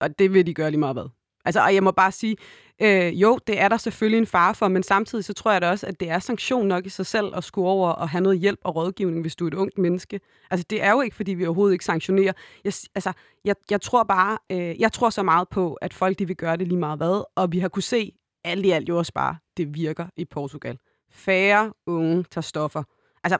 [0.00, 1.08] Og det vil de gøre lige meget hvad.
[1.44, 2.36] Altså, og jeg må bare sige,
[2.82, 5.70] øh, jo, det er der selvfølgelig en fare for, men samtidig så tror jeg da
[5.70, 8.38] også, at det er sanktion nok i sig selv at skulle over og have noget
[8.38, 10.20] hjælp og rådgivning, hvis du er et ungt menneske.
[10.50, 12.32] Altså, det er jo ikke, fordi vi overhovedet ikke sanktionerer.
[12.64, 13.12] Jeg, altså,
[13.44, 16.56] jeg, jeg tror bare, øh, jeg tror så meget på, at folk de vil gøre
[16.56, 18.12] det lige meget hvad, og vi har kunne se
[18.44, 20.78] alt i alt jo også bare, det virker i Portugal.
[21.10, 22.82] Færre unge tager stoffer.
[23.24, 23.38] Altså,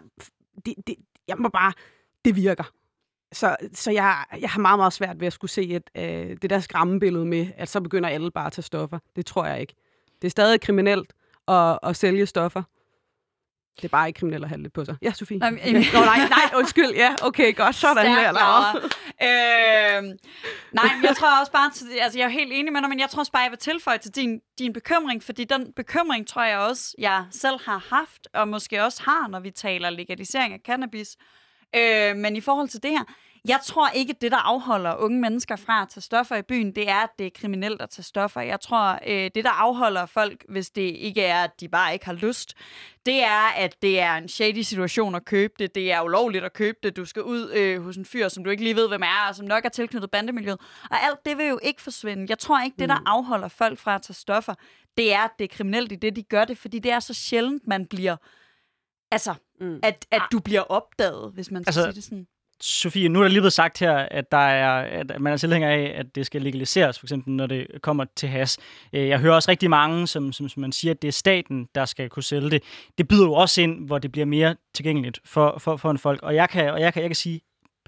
[0.67, 0.97] det, det,
[1.29, 1.73] jeg må bare,
[2.25, 2.65] det virker.
[3.33, 6.51] Så, så jeg, jeg har meget, meget svært ved at skulle se et, øh, det
[6.51, 8.99] der skræmmebillede med, at så begynder alle bare at tage stoffer.
[9.17, 9.75] Det tror jeg ikke.
[10.23, 11.13] Det er stadig kriminelt
[11.49, 12.63] at, at sælge stoffer.
[13.77, 14.97] Det er bare ikke kriminelt at have det på sig.
[15.03, 15.39] Ja, Sofie.
[15.39, 15.61] Nej, men,
[15.95, 16.91] Nå, nej, nej, undskyld.
[16.95, 17.75] Ja, okay, godt.
[17.75, 18.77] Sådan der, Laura.
[18.77, 20.03] øh,
[20.73, 23.11] nej, men jeg tror også bare, altså jeg er helt enig med dig, men jeg
[23.11, 26.59] tror også bare, jeg vil tilføje til din, din bekymring, fordi den bekymring tror jeg
[26.59, 31.17] også, jeg selv har haft, og måske også har, når vi taler legalisering af cannabis.
[31.77, 33.05] Øh, men i forhold til det her,
[33.49, 36.89] jeg tror ikke, det, der afholder unge mennesker fra at tage stoffer i byen, det
[36.89, 38.41] er, at det er kriminelt at tage stoffer.
[38.41, 42.07] Jeg tror, øh, det, der afholder folk, hvis det ikke er, at de bare ikke
[42.07, 42.55] har lyst,
[43.07, 45.75] det er, at det er en shady situation at købe det.
[45.75, 46.97] Det er ulovligt at købe det.
[46.97, 49.35] Du skal ud øh, hos en fyr, som du ikke lige ved, hvem er, og
[49.35, 50.61] som nok er tilknyttet bandemiljøet.
[50.91, 52.27] Og alt det vil jo ikke forsvinde.
[52.29, 53.07] Jeg tror ikke, det, der mm.
[53.07, 54.55] afholder folk fra at tage stoffer,
[54.97, 57.15] det er, at det er kriminelt i det, de gør det, fordi det er så
[57.15, 58.17] sjældent, man bliver...
[59.11, 59.81] Altså, mm.
[59.83, 62.27] at, at du bliver opdaget, hvis man skal altså, sige det sådan.
[62.61, 65.69] Sofie, nu er der lige blevet sagt her, at, der er, at man er tilhænger
[65.69, 68.59] af, at det skal legaliseres, for eksempel når det kommer til has.
[68.93, 71.69] Øh, jeg hører også rigtig mange, som, som, som man siger, at det er staten,
[71.75, 72.63] der skal kunne sælge det.
[72.99, 76.23] Det byder jo også ind, hvor det bliver mere tilgængeligt for, for, for en folk.
[76.23, 77.41] Og jeg kan, og jeg kan, jeg kan sige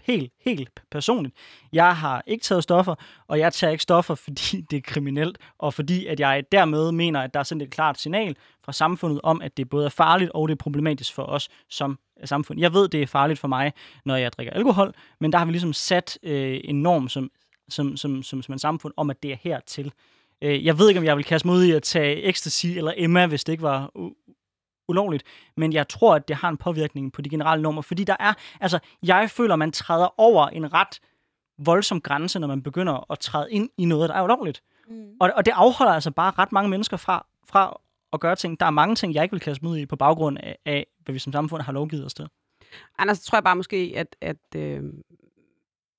[0.03, 1.35] helt, helt personligt,
[1.73, 2.95] jeg har ikke taget stoffer,
[3.29, 7.21] og jeg tager ikke stoffer, fordi det er kriminelt, og fordi at jeg dermed mener,
[7.21, 10.31] at der er sendt et klart signal fra samfundet om, at det både er farligt
[10.35, 12.61] og det er problematisk for os som samfund.
[12.61, 13.73] Jeg ved, det er farligt for mig,
[14.05, 17.31] når jeg drikker alkohol, men der har vi ligesom sat øh, en norm som,
[17.69, 19.93] som, som, som, som en samfund om, at det er hertil.
[20.43, 23.27] Øh, jeg ved ikke, om jeg vil kaste mod i at tage ecstasy eller Emma,
[23.27, 23.91] hvis det ikke var
[24.89, 25.25] ulovligt,
[25.57, 28.33] men jeg tror, at det har en påvirkning på de generelle normer, fordi der er,
[28.61, 31.01] altså, jeg føler, man træder over en ret
[31.59, 34.63] voldsom grænse, når man begynder at træde ind i noget, der er ulovligt.
[34.89, 35.07] Mm.
[35.21, 37.81] Og, og det afholder altså bare ret mange mennesker fra, fra
[38.12, 38.61] at gøre ting.
[38.61, 40.87] Der er mange ting, jeg ikke vil kaste mig ud i på baggrund af, af
[41.05, 42.29] hvad vi som samfund har lovgivet os til.
[42.98, 44.83] Anders, tror jeg bare måske, at, at øh,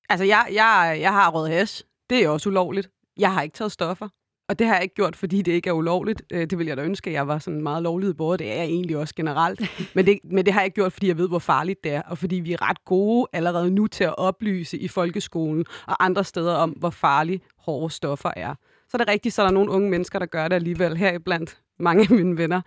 [0.08, 1.84] altså jeg, jeg, jeg har rød hash.
[2.10, 2.90] Det er også ulovligt.
[3.16, 4.08] Jeg har ikke taget stoffer.
[4.48, 6.22] Og det har jeg ikke gjort, fordi det ikke er ulovligt.
[6.32, 8.38] Øh, det vil jeg da ønske, at jeg var sådan meget lovlig både.
[8.38, 9.60] Det er jeg egentlig også generelt.
[9.94, 12.02] Men det, men det har jeg ikke gjort, fordi jeg ved, hvor farligt det er.
[12.02, 16.24] Og fordi vi er ret gode allerede nu til at oplyse i folkeskolen og andre
[16.24, 18.54] steder om, hvor farlige hårde stoffer er.
[18.88, 20.96] Så er det rigtigt, så er der nogle unge mennesker, der gør det alligevel.
[20.96, 22.60] Her blandt mange af mine venner.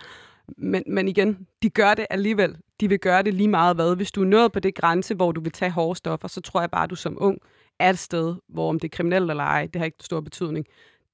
[0.57, 2.57] Men, men igen, de gør det alligevel.
[2.79, 3.95] De vil gøre det lige meget hvad.
[3.95, 6.59] Hvis du er nået på det grænse, hvor du vil tage hårde stoffer, så tror
[6.59, 7.37] jeg bare, at du som ung
[7.79, 10.65] er et sted, hvor om det er kriminelt eller ej, det har ikke stor betydning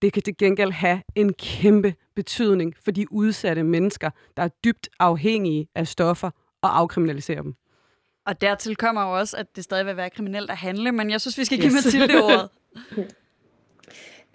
[0.04, 4.90] det kan til gengæld have en kæmpe betydning for de udsatte mennesker, der er dybt
[5.00, 7.56] afhængige af stoffer og afkriminalisere dem.
[8.26, 11.22] Og dertil kommer jo også, at det stadig vil være kriminelt at handle, men jeg
[11.22, 11.86] synes, vi skal give yes.
[11.86, 12.50] Mathilde ordet.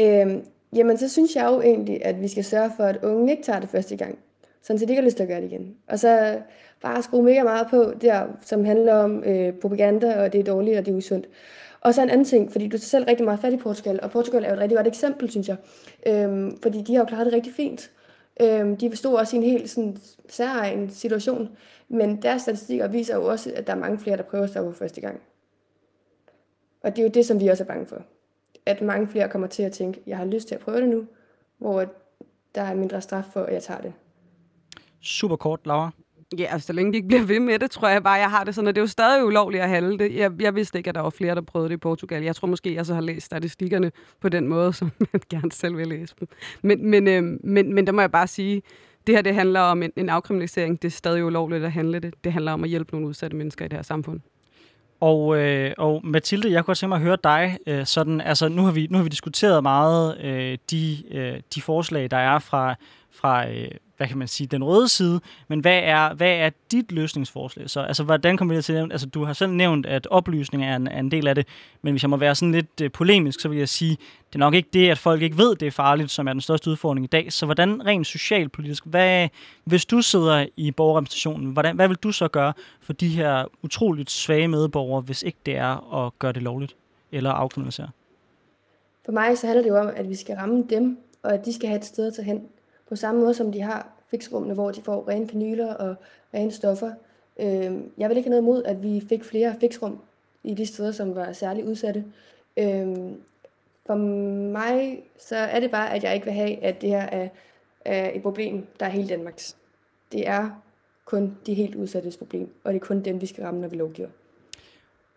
[0.31, 0.44] øhm,
[0.76, 3.61] jamen, så synes jeg jo egentlig, at vi skal sørge for, at unge ikke tager
[3.61, 4.18] det første gang,
[4.62, 5.76] sådan så de ikke har lyst til at gøre det igen.
[5.88, 6.40] Og så
[6.83, 10.78] bare skrue mega meget på der, som handler om øh, propaganda, og det er dårligt,
[10.78, 11.28] og det er usundt.
[11.81, 14.11] Og så en anden ting, fordi du er selv rigtig meget fat i Portugal, og
[14.11, 15.57] Portugal er jo et rigtig godt eksempel, synes jeg.
[16.07, 17.90] Øhm, fordi de har jo klaret det rigtig fint.
[18.40, 19.96] Øhm, de stod også i en helt sådan,
[20.28, 21.48] særegen situation,
[21.88, 24.72] men deres statistikker viser jo også, at der er mange flere, der prøver at stoppe
[24.72, 25.20] for første gang.
[26.83, 28.02] Og det er jo det, som vi også er bange for.
[28.68, 31.07] At mange flere kommer til at tænke, jeg har lyst til at prøve det nu,
[31.59, 31.85] hvor
[32.54, 33.92] der er mindre straf for, at jeg tager det.
[35.00, 35.90] Super kort, Laura.
[36.38, 38.44] Ja, altså, så længe de ikke bliver ved med det, tror jeg bare, jeg har
[38.44, 40.16] det sådan, at det er jo stadig ulovligt at handle det.
[40.16, 42.22] Jeg, jeg vidste ikke, at der var flere, der prøvede det i Portugal.
[42.22, 45.76] Jeg tror måske, jeg så har læst statistikkerne på den måde, som man gerne selv
[45.76, 46.28] vil læse dem.
[46.62, 48.62] Men, men, øh, men, men der må jeg bare sige,
[49.07, 50.83] det her det handler om en, en afkriminalisering.
[50.83, 52.14] Det er stadig ulovligt at handle det.
[52.24, 54.20] Det handler om at hjælpe nogle udsatte mennesker i det her samfund.
[55.00, 57.58] Og, øh, og Mathilde, jeg kunne godt tænke mig at høre dig.
[57.66, 61.62] Øh, sådan, altså, nu, har vi, nu har vi diskuteret meget øh, de, øh, de
[61.62, 62.74] forslag, der er fra,
[63.11, 66.92] fra øh, hvad kan man sige, den røde side, men hvad er, hvad er dit
[66.92, 67.80] løsningsforslag så?
[67.80, 70.87] Altså, hvordan kommer vi til at Altså, du har selv nævnt, at oplysning er en,
[70.87, 71.46] er en del af det,
[71.82, 73.90] men hvis jeg må være sådan lidt øh, polemisk, så vil jeg sige,
[74.26, 76.40] det er nok ikke det, at folk ikke ved, det er farligt, som er den
[76.40, 77.32] største udfordring i dag.
[77.32, 79.28] Så hvordan rent socialpolitisk, hvad,
[79.64, 84.11] hvis du sidder i borgerrepræsentationen, hvordan, hvad vil du så gøre for de her utroligt
[84.11, 86.76] svage medborgere, hvis ikke det er at gøre det lovligt
[87.12, 87.88] eller afkriminalisere?
[89.04, 91.52] For mig så handler det jo om, at vi skal ramme dem, og at de
[91.52, 92.40] skal have et sted at tage hen
[92.88, 95.94] på samme måde som de har fixrummene, hvor de får rene kanyler og
[96.35, 96.92] rene stoffer.
[97.40, 99.98] Øh, jeg vil ikke have noget imod, at vi fik flere fixrum
[100.44, 102.05] i de steder, som var særligt udsatte.
[102.57, 102.96] Øh,
[103.87, 107.29] for mig så er det bare, at jeg ikke vil have, at det her er,
[107.85, 109.57] er et problem, der er hele Danmarks.
[110.12, 110.51] Det er
[111.05, 113.77] kun de helt udsattes problem, og det er kun dem, vi skal ramme, når vi
[113.77, 114.09] lovgiver.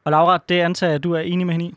[0.03, 1.75] Og Laura, det antager jeg, at du er enig med hende i?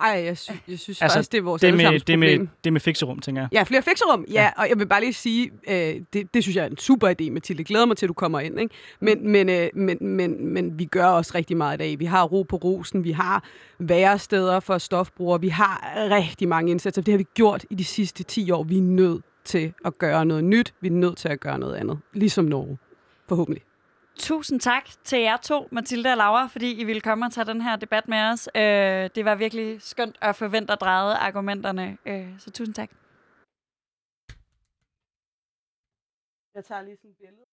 [0.00, 2.72] Ej, jeg, sy- jeg synes altså, faktisk, det er vores det med, det med, det
[2.72, 3.48] med fikserum, tænker jeg.
[3.52, 4.24] Ja, flere fikserum.
[4.32, 4.50] Ja, ja.
[4.56, 7.30] og jeg vil bare lige sige, øh, det, det synes jeg er en super idé,
[7.30, 7.64] Mathilde.
[7.64, 8.60] Glæder mig til, at du kommer ind.
[8.60, 8.74] Ikke?
[9.00, 11.98] Men, men, øh, men, men, men vi gør også rigtig meget i dag.
[11.98, 13.44] Vi har ro på rosen, vi har
[13.78, 17.02] væresteder for stofbrugere, vi har rigtig mange indsatser.
[17.02, 18.62] Det har vi gjort i de sidste 10 år.
[18.62, 20.74] Vi er nødt til at gøre noget nyt.
[20.80, 21.98] Vi er nødt til at gøre noget andet.
[22.12, 22.78] Ligesom Norge.
[23.28, 23.62] Forhåbentlig.
[24.20, 27.60] Tusind tak til jer to, Mathilde og Laura, fordi I ville komme og tage den
[27.60, 28.48] her debat med os.
[28.54, 31.98] Øh, det var virkelig skønt at forvente at dreje argumenterne.
[32.06, 32.90] Øh, så tusind tak.
[36.54, 37.44] Jeg tager lige sådan et billede.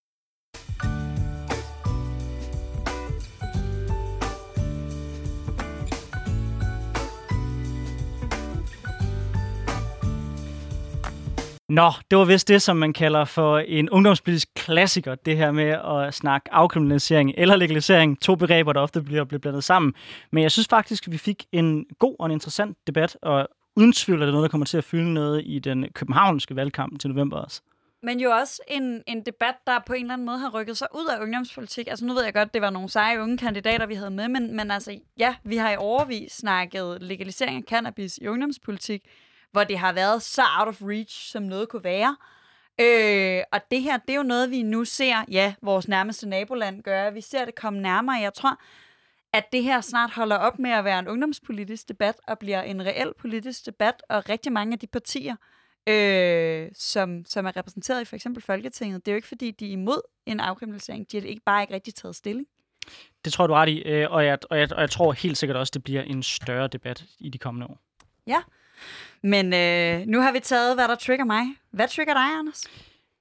[11.70, 15.70] Nå, det var vist det, som man kalder for en ungdomspolitisk klassiker, det her med
[15.70, 18.22] at snakke afkriminalisering eller legalisering.
[18.22, 19.94] To begreber, der ofte bliver, bliver blandet sammen.
[20.32, 23.94] Men jeg synes faktisk, at vi fik en god og en interessant debat, og uden
[23.94, 27.10] tvivl er det noget, der kommer til at fylde noget i den københavnske valgkamp til
[27.10, 27.62] november også.
[28.04, 30.88] Men jo også en, en debat, der på en eller anden måde har rykket sig
[30.96, 31.88] ud af ungdomspolitik.
[31.88, 34.56] Altså nu ved jeg godt, det var nogle seje unge kandidater, vi havde med, men,
[34.56, 39.04] men altså ja, vi har i overvis snakket legalisering af cannabis i ungdomspolitik,
[39.52, 42.18] hvor det har været så out of reach, som noget kunne være.
[42.82, 46.84] Øh, og det her, det er jo noget, vi nu ser, ja, vores nærmeste naboland
[46.84, 47.14] gøre.
[47.14, 48.16] Vi ser det komme nærmere.
[48.16, 48.60] Jeg tror,
[49.34, 52.86] at det her snart holder op med at være en ungdomspolitisk debat og bliver en
[52.86, 55.36] reel politisk debat, og rigtig mange af de partier,
[55.88, 59.68] øh, som, som er repræsenteret i for eksempel Folketinget, det er jo ikke fordi, de
[59.68, 61.12] er imod en afkriminalisering.
[61.12, 62.48] De har ikke bare ikke rigtig taget stilling.
[63.26, 65.38] Det tror jeg, du ret i, øh, og jeg, og, jeg, og jeg tror helt
[65.38, 67.80] sikkert også, det bliver en større debat i de kommende år.
[68.28, 68.42] Ja,
[69.24, 71.44] men øh, nu har vi taget, hvad der trigger mig.
[71.72, 72.64] Hvad trigger dig, Anders?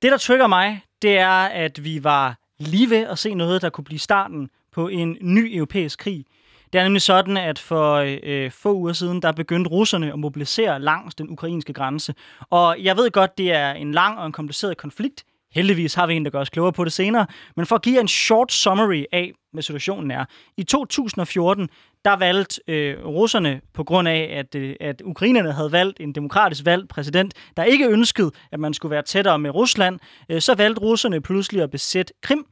[0.02, 3.70] Det, der trigger mig, det er, at vi var lige ved at se noget, der
[3.70, 6.24] kunne blive starten på en ny europæisk krig.
[6.72, 10.80] Det er nemlig sådan, at for øh, få uger siden, der begyndte russerne at mobilisere
[10.80, 12.14] langs den ukrainske grænse.
[12.50, 15.24] Og jeg ved godt, det er en lang og en kompliceret konflikt.
[15.52, 17.26] Heldigvis har vi en, der gør os klogere på det senere.
[17.56, 20.24] Men for at give en short summary af, hvad situationen er.
[20.56, 21.68] I 2014,
[22.06, 26.64] der valgte øh, russerne, på grund af, at, øh, at ukrainerne havde valgt en demokratisk
[26.64, 30.80] valgt præsident, der ikke ønskede, at man skulle være tættere med Rusland, øh, så valgte
[30.80, 32.46] russerne pludselig at besætte Krim.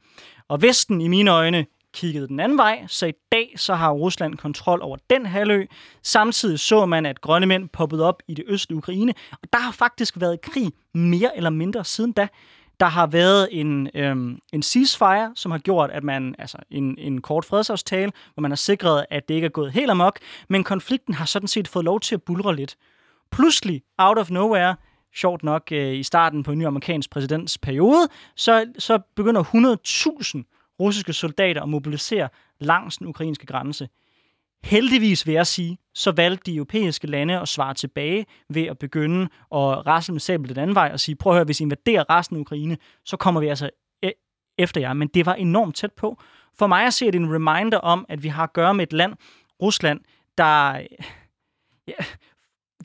[0.47, 4.35] Og Vesten, i mine øjne, kiggede den anden vej, så i dag så har Rusland
[4.35, 5.65] kontrol over den halvø.
[6.03, 9.71] Samtidig så man, at grønne mænd poppede op i det østlige Ukraine, og der har
[9.71, 12.27] faktisk været krig mere eller mindre siden da.
[12.79, 17.21] Der har været en, øhm, en ceasefire, som har gjort, at man, altså en, en
[17.21, 21.13] kort fredsaftale, hvor man har sikret, at det ikke er gået helt amok, men konflikten
[21.13, 22.75] har sådan set fået lov til at bulre lidt.
[23.31, 24.75] Pludselig, out of nowhere,
[25.15, 30.75] sjovt nok øh, i starten på en ny amerikansk præsidents periode, så, så begynder 100.000
[30.79, 33.89] russiske soldater at mobilisere langs den ukrainske grænse.
[34.65, 39.21] Heldigvis vil jeg sige, så valgte de europæiske lande at svare tilbage ved at begynde
[39.51, 42.09] at rasle med sabel den anden vej og sige, prøv at høre, hvis I invaderer
[42.09, 43.69] resten af Ukraine, så kommer vi altså
[44.05, 44.93] e-, efter jer.
[44.93, 46.21] Men det var enormt tæt på.
[46.57, 48.93] For mig at se det en reminder om, at vi har at gøre med et
[48.93, 49.13] land,
[49.61, 49.99] Rusland,
[50.37, 50.71] der,
[51.87, 52.03] ja,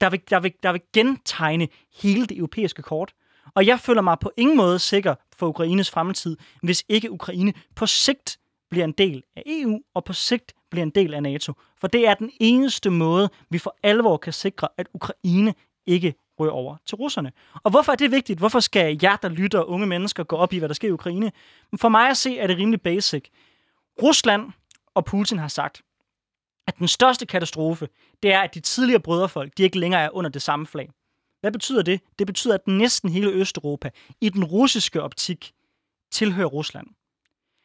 [0.00, 1.68] der, vil, der, vil, der vil gentegne
[2.02, 3.12] hele det europæiske kort.
[3.54, 7.86] Og jeg føler mig på ingen måde sikker for Ukraines fremtid, hvis ikke Ukraine på
[7.86, 8.38] sigt
[8.70, 11.52] bliver en del af EU, og på sigt bliver en del af NATO.
[11.80, 15.54] For det er den eneste måde, vi for alvor kan sikre, at Ukraine
[15.86, 17.32] ikke ryger over til russerne.
[17.62, 18.38] Og hvorfor er det vigtigt?
[18.38, 21.32] Hvorfor skal jer, der lytter, unge mennesker, gå op i, hvad der sker i Ukraine?
[21.80, 23.24] For mig at se, er det rimelig basic.
[24.02, 24.52] Rusland
[24.94, 25.82] og Putin har sagt,
[26.66, 27.88] at den største katastrofe,
[28.22, 30.90] det er, at de tidligere brødrefolk, de ikke længere er under det samme flag.
[31.40, 32.00] Hvad betyder det?
[32.18, 35.52] Det betyder, at næsten hele Østeuropa i den russiske optik
[36.12, 36.86] tilhører Rusland.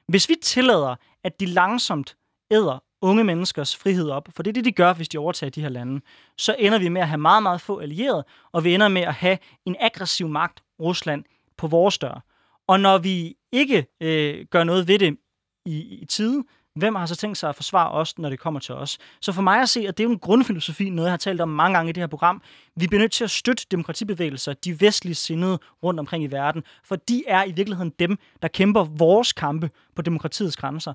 [0.07, 2.17] Hvis vi tillader, at de langsomt
[2.51, 5.61] æder unge menneskers frihed op, for det er det, de gør, hvis de overtager de
[5.61, 6.01] her lande,
[6.37, 9.13] så ender vi med at have meget, meget få allierede, og vi ender med at
[9.13, 11.23] have en aggressiv magt, Rusland,
[11.57, 12.23] på vores dør.
[12.67, 15.17] Og når vi ikke øh, gør noget ved det
[15.65, 16.43] i, i tide,
[16.75, 18.97] hvem har så tænkt sig at forsvare os, når det kommer til os?
[19.21, 21.41] Så for mig at se, at det er jo en grundfilosofi, noget jeg har talt
[21.41, 22.41] om mange gange i det her program.
[22.75, 26.95] Vi bliver nødt til at støtte demokratibevægelser, de vestlige sindede rundt omkring i verden, for
[26.95, 30.93] de er i virkeligheden dem, der kæmper vores kampe på demokratiets grænser.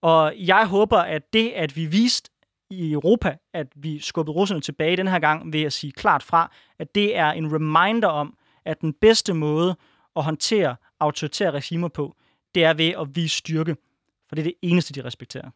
[0.00, 2.30] Og jeg håber, at det, at vi viste
[2.70, 6.52] i Europa, at vi skubbede russerne tilbage den her gang ved at sige klart fra,
[6.78, 9.76] at det er en reminder om, at den bedste måde
[10.16, 12.16] at håndtere autoritære regimer på,
[12.54, 13.76] det er ved at vise styrke.
[14.28, 15.50] For det er det eneste, de respekterer.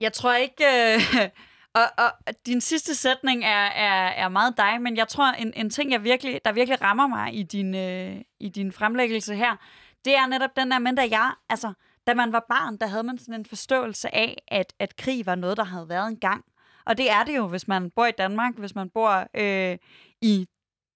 [0.00, 0.64] Jeg tror ikke...
[0.64, 1.00] Øh,
[1.80, 5.70] og, og din sidste sætning er, er, er meget dig, men jeg tror, en, en
[5.70, 9.56] ting, jeg virkelig, der virkelig rammer mig i din, øh, i din fremlæggelse her,
[10.04, 11.72] det er netop den der, men da jeg, altså,
[12.06, 15.34] da man var barn, der havde man sådan en forståelse af, at, at krig var
[15.34, 16.44] noget, der havde været en gang.
[16.86, 19.78] Og det er det jo, hvis man bor i Danmark, hvis man bor øh,
[20.20, 20.46] i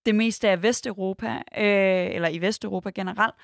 [0.06, 3.34] det meste af Vesteuropa, øh, eller i Vesteuropa generelt.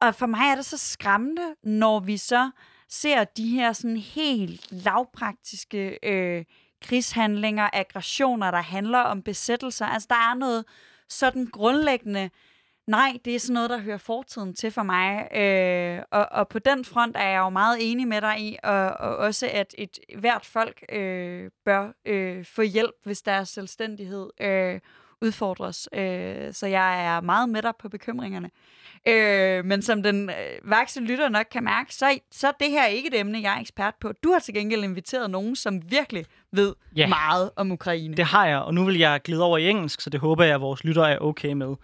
[0.00, 2.50] Og for mig er det så skræmmende, når vi så
[2.88, 6.44] ser de her sådan helt lavpraktiske øh,
[6.82, 9.86] krigshandlinger, aggressioner, der handler om besættelser.
[9.86, 10.64] Altså, der er noget
[11.08, 12.30] sådan grundlæggende
[12.86, 15.28] Nej, det er sådan noget, der hører fortiden til for mig.
[15.36, 18.88] Øh, og, og på den front er jeg jo meget enig med dig i, og,
[18.88, 24.80] og også at et hvert folk øh, bør øh, få hjælp, hvis deres selvstændighed øh,
[25.22, 25.88] udfordres.
[25.92, 28.50] Øh, så jeg er meget med dig på bekymringerne.
[29.08, 32.86] Øh, men som den øh, vakse lytter nok kan mærke, så, så er det her
[32.86, 34.12] ikke et emne, jeg er ekspert på.
[34.12, 37.08] Du har til gengæld inviteret nogen, som virkelig ved yeah.
[37.08, 38.16] meget om Ukraine.
[38.16, 40.54] Det har jeg, og nu vil jeg glide over i engelsk, så det håber jeg,
[40.54, 41.74] at vores lyttere er okay med.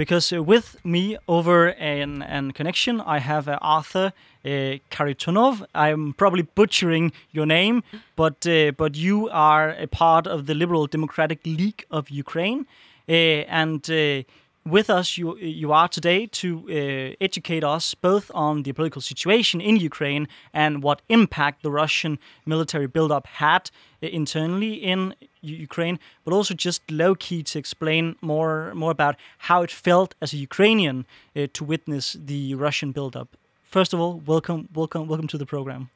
[0.00, 4.14] Because with me over an, an connection, I have uh, Arthur
[4.46, 4.48] uh,
[4.90, 5.62] Karitonov.
[5.74, 7.82] I'm probably butchering your name,
[8.16, 12.66] but uh, but you are a part of the Liberal Democratic League of Ukraine,
[13.10, 14.22] uh, and uh,
[14.64, 19.60] with us you you are today to uh, educate us both on the political situation
[19.60, 23.70] in Ukraine and what impact the Russian military buildup had
[24.02, 29.70] internally in Ukraine, but also just low key to explain more more about how it
[29.70, 33.28] felt as a Ukrainian uh, to witness the Russian buildup.
[33.64, 35.90] First of all, welcome, welcome, welcome to the program.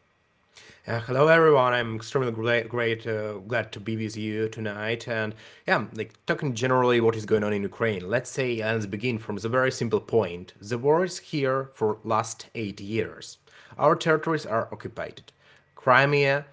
[0.86, 1.72] Uh, hello everyone.
[1.72, 5.08] I'm extremely great, great uh, glad to be with you tonight.
[5.08, 5.34] And
[5.66, 8.08] yeah, like talking generally what is going on in Ukraine.
[8.08, 10.52] Let's say uh, let's begin from the very simple point.
[10.60, 13.38] The war is here for last eight years.
[13.78, 15.22] Our territories are occupied.
[15.74, 16.44] Crimea,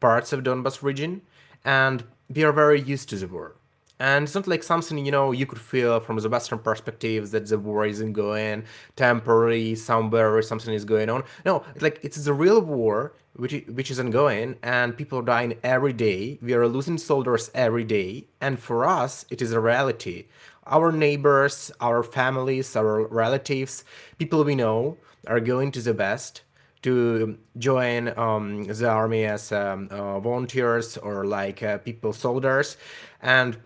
[0.00, 1.22] parts of Donbas region,
[1.64, 2.04] and
[2.34, 3.56] we are very used to the war.
[3.98, 7.46] And it's not like something, you know, you could feel from the Western perspective that
[7.46, 11.24] the war isn't going temporary somewhere or something is going on.
[11.46, 15.92] No, like it's the real war which which is ongoing and people are dying every
[15.92, 16.38] day.
[16.42, 18.26] We are losing soldiers every day.
[18.40, 20.26] And for us, it is a reality.
[20.66, 23.84] Our neighbors, our families, our relatives,
[24.18, 26.42] people we know are going to the West
[26.86, 32.76] to join um, the army as um, uh, volunteers or like uh, people soldiers.
[33.20, 33.58] And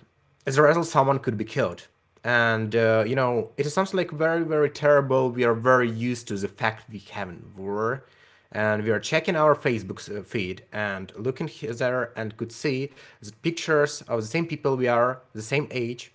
[0.47, 1.87] as a result someone could be killed.
[2.25, 5.31] And uh, you know it is something like very very terrible.
[5.31, 8.05] We are very used to the fact we haven't war.
[8.53, 12.91] And we are checking our facebook uh, feed and looking here there and could see
[13.21, 16.13] the pictures of the same people we are the same age.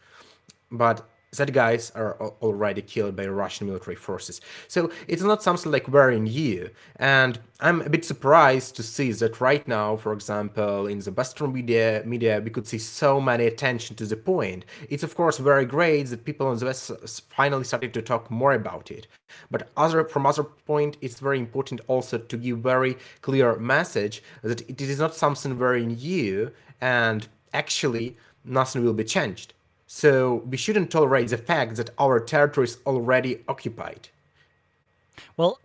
[0.71, 1.07] But
[1.38, 4.41] that guys are already killed by Russian military forces.
[4.67, 6.69] So it's not something like very new.
[6.98, 11.54] And I'm a bit surprised to see that right now, for example, in the Western
[11.54, 14.65] media, media we could see so many attention to the point.
[14.89, 16.91] It's of course very great that people in the West
[17.30, 19.08] finally started to talk more about it.
[19.50, 24.62] But other from other point, it's very important also to give very clear message that
[24.69, 29.54] it is not something very new and actually nothing will be changed
[29.95, 34.10] so we shouldn't tolerate the fact that our territory is already occupied.
[35.38, 35.58] Well,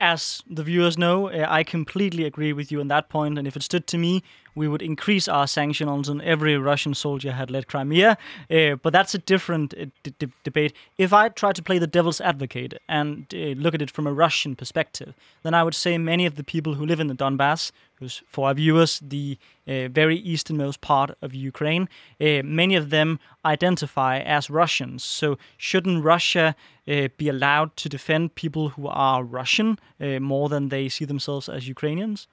[0.00, 3.38] as the viewers know, uh, I completely agree with you on that point.
[3.38, 7.32] And if it stood to me, we would increase our sanctions on every Russian soldier
[7.32, 8.18] had led Crimea.
[8.50, 10.72] Uh, but that's a different uh, d- debate.
[10.98, 14.12] If I try to play the devil's advocate and uh, look at it from a
[14.12, 17.72] Russian perspective, then I would say many of the people who live in the Donbass,
[17.96, 21.88] who's for our viewers the uh, very easternmost part of Ukraine,
[22.20, 25.04] uh, many of them identify as Russians.
[25.04, 26.54] So shouldn't Russia
[26.86, 32.26] be allowed to defend people who are Russian more than they see themselves as Ukrainians?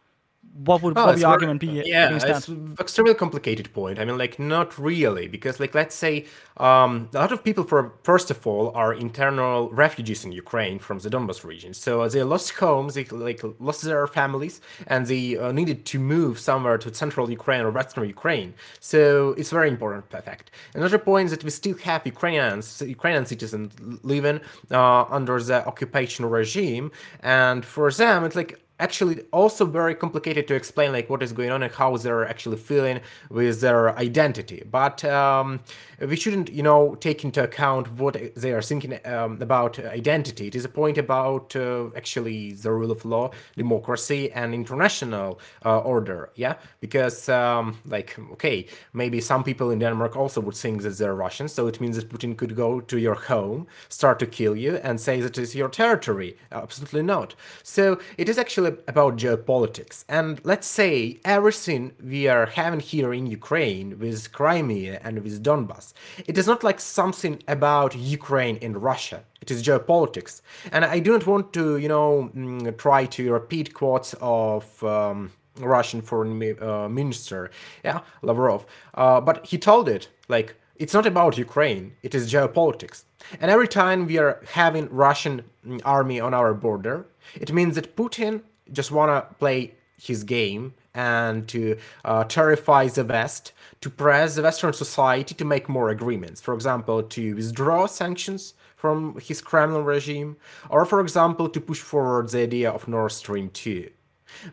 [0.53, 3.99] What would, oh, what the argument be yeah it's an extremely complicated point.
[3.99, 6.25] I mean like not really because like let's say
[6.57, 10.99] um, a lot of people for first of all are internal refugees in ukraine from
[10.99, 11.73] the donbas region.
[11.73, 16.39] So they lost homes they like lost their families and they uh, needed to move
[16.39, 18.53] somewhere to central ukraine or western ukraine.
[18.79, 20.51] So it's very important fact.
[20.73, 24.39] Another point is that we still have ukrainians ukrainian citizens living
[24.71, 30.55] uh, under the occupation regime and for them it's like actually also very complicated to
[30.55, 34.63] explain like what is going on and how they're actually feeling with their identity.
[34.69, 35.61] But um,
[35.99, 40.47] we shouldn't you know take into account what they are thinking um, about identity.
[40.47, 45.79] It is a point about uh, actually the rule of law democracy and international uh,
[45.79, 46.29] order.
[46.35, 46.55] Yeah?
[46.79, 51.47] Because um, like okay maybe some people in denmark also would think that they're russian
[51.47, 54.99] so it means that putin could go to your home start to kill you and
[54.99, 56.37] say that it's your territory.
[56.51, 57.35] Absolutely not.
[57.63, 60.03] So it is actually about geopolitics.
[60.07, 65.93] And let's say everything we are having here in Ukraine with Crimea and with Donbass,
[66.25, 69.23] it is not like something about Ukraine and Russia.
[69.41, 70.41] It is geopolitics.
[70.71, 74.83] And I do not want to, you know, mm, try to repeat quotes of.
[74.83, 77.49] Um, Russian foreign uh, minister,
[77.83, 78.65] yeah, Lavrov.
[78.93, 83.05] Uh, but he told it like it's not about Ukraine; it is geopolitics.
[83.41, 87.95] And every time we are having Russian mm, army on our border, it means that
[87.95, 88.41] Putin
[88.71, 93.51] just want to play his game and to uh, terrify the West,
[93.81, 96.41] to press the Western society to make more agreements.
[96.41, 100.37] For example, to withdraw sanctions from his Kremlin regime,
[100.69, 103.89] or for example, to push forward the idea of Nord Stream 2.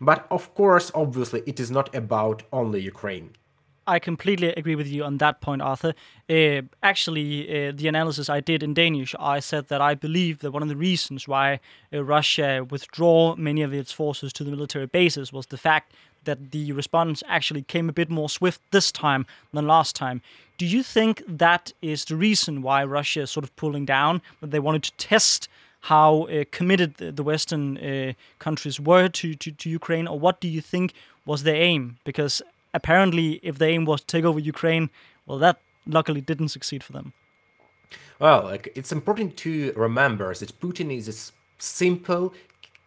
[0.01, 3.31] But of course, obviously, it is not about only Ukraine.
[3.87, 5.95] I completely agree with you on that point, Arthur.
[6.29, 10.53] Uh, actually, uh, the analysis I did in Danish, I said that I believe that
[10.53, 11.61] one of the reasons why
[11.93, 15.93] uh, Russia withdraw many of its forces to the military bases was the fact
[16.25, 20.23] that the response actually came a bit more swift this time than last time.
[20.57, 24.23] Do you think that is the reason why Russia is sort of pulling down?
[24.41, 25.49] That they wanted to test
[25.81, 30.49] how uh, committed the, Western uh, countries were to, to, to Ukraine, or what do
[30.49, 30.95] you think
[31.27, 31.99] was their aim?
[32.05, 32.41] Because
[32.75, 34.91] apparently, if the aim was to take over Ukraine,
[35.27, 37.15] well, that luckily didn't succeed for them.
[38.19, 42.35] Well, like, it's important to remember that Putin is a simple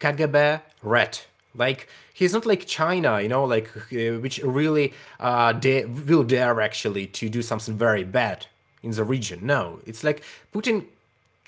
[0.00, 1.26] KGB rat.
[1.54, 6.60] Like he's not like China, you know, like uh, which really uh, da- will dare
[6.60, 8.46] actually to do something very bad
[8.82, 9.40] in the region.
[9.42, 10.22] No, it's like
[10.52, 10.84] Putin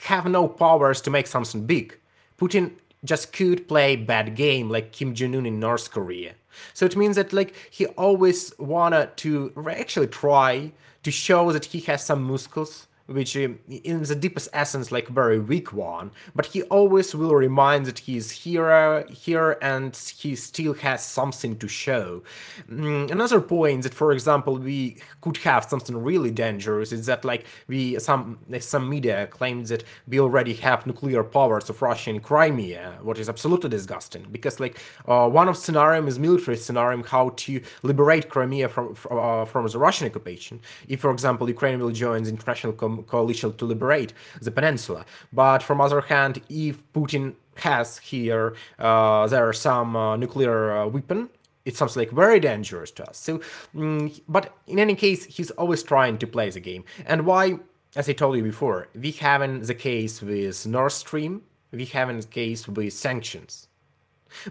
[0.04, 1.96] have no powers to make something big.
[2.38, 2.72] Putin
[3.04, 6.34] just could play bad game like Kim Jong Un in North Korea.
[6.74, 10.72] So it means that like he always wanted to actually try
[11.02, 15.38] to show that he has some muscles which um, in the deepest essence like very
[15.38, 20.74] weak one but he always will remind that he is here here and he still
[20.74, 22.22] has something to show.
[22.70, 27.44] Mm, another point that for example we could have something really dangerous is that like
[27.68, 32.98] we some some media claims that we already have nuclear powers of russia in crimea
[33.02, 37.60] what is absolutely disgusting because like uh, one of scenario is military scenario how to
[37.82, 40.60] liberate crimea from uh, from the russian occupation.
[40.88, 45.04] If for example ukraine will join the international com- coalition to liberate the peninsula.
[45.32, 50.86] But from other hand, if Putin has here uh, there are some uh, nuclear uh,
[50.86, 51.28] weapon,
[51.64, 53.18] it sounds like very dangerous to us.
[53.18, 53.40] So,
[53.74, 56.84] mm, but in any case, he's always trying to play the game.
[57.06, 57.58] And why?
[57.96, 61.42] As I told you before, we having the case with Nord Stream,
[61.72, 63.66] we having the case with sanctions.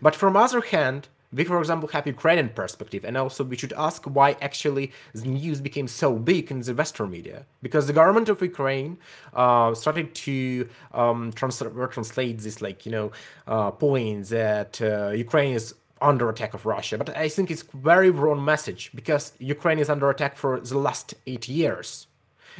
[0.02, 4.04] But from other hand, we, for example, have Ukrainian perspective, and also we should ask
[4.06, 7.46] why actually the news became so big in the Western media.
[7.62, 8.98] Because the government of Ukraine
[9.34, 11.62] uh, started to um, trans-
[11.92, 13.12] translate this, like, you know,
[13.48, 16.98] uh, point that uh, Ukraine is under attack of Russia.
[16.98, 21.14] But I think it's very wrong message because Ukraine is under attack for the last
[21.28, 22.08] eight years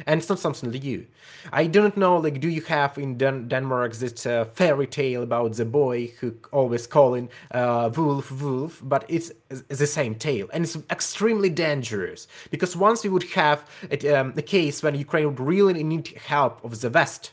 [0.06, 1.06] and it's not something new.
[1.52, 5.54] I don't know, like, do you have in Den- Denmark this uh, fairy tale about
[5.54, 10.64] the boy who always calling uh, wolf, wolf, but it's, it's, the same tale, and
[10.64, 15.40] it's extremely dangerous because once we would have a, um, a case when Ukraine would
[15.40, 17.32] really need help of the West,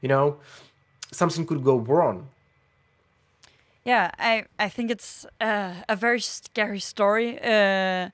[0.00, 0.36] you know,
[1.10, 2.28] something could go wrong.
[3.84, 8.10] Yeah, I, I think it's uh, a very scary story uh,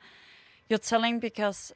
[0.69, 1.73] you're telling because,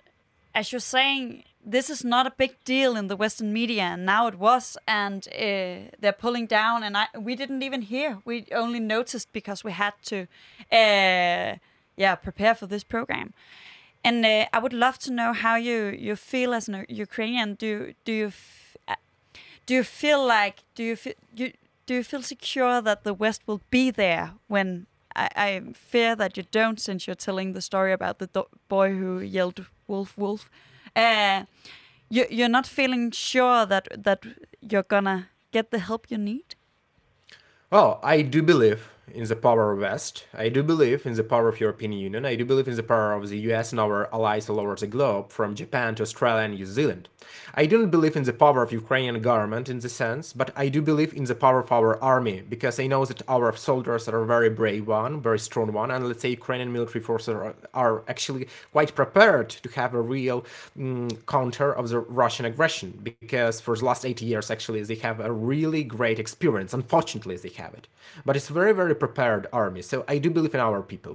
[0.55, 4.26] as you're saying, this is not a big deal in the Western media, and now
[4.26, 8.18] it was, and uh, they're pulling down, and I, we didn't even hear.
[8.24, 10.26] We only noticed because we had to,
[10.72, 11.57] uh,
[11.96, 13.32] yeah, prepare for this program.
[14.05, 17.55] And uh, I would love to know how you, you feel as an Ukrainian.
[17.55, 18.32] Do do you
[18.88, 18.96] uh,
[19.64, 21.53] do you feel like do you feel you
[21.86, 26.36] do you feel secure that the West will be there when I, I fear that
[26.36, 28.28] you don't, since you're telling the story about the
[28.68, 30.51] boy who yelled "wolf, wolf."
[30.97, 31.45] uh,
[32.09, 34.24] you, you're not feeling sure that that
[34.61, 36.55] you're gonna get the help you need.
[37.70, 40.24] Well, I do believe in the power of West.
[40.34, 42.24] I do believe in the power of European Union.
[42.24, 44.86] I do believe in the power of the US and our allies all over the
[44.86, 47.08] globe, from Japan to Australia and New Zealand.
[47.54, 50.80] I don't believe in the power of Ukrainian government in the sense, but I do
[50.80, 54.26] believe in the power of our army because I know that our soldiers are a
[54.26, 58.48] very brave one, very strong one, and let's say Ukrainian military forces are, are actually
[58.72, 60.44] quite prepared to have a real
[60.76, 62.88] mm, counter of the Russian aggression
[63.20, 66.72] because for the last 80 years actually they have a really great experience.
[66.72, 67.86] Unfortunately, they have it,
[68.24, 69.82] but it's very very prepared army.
[69.82, 71.14] So I do believe in our people,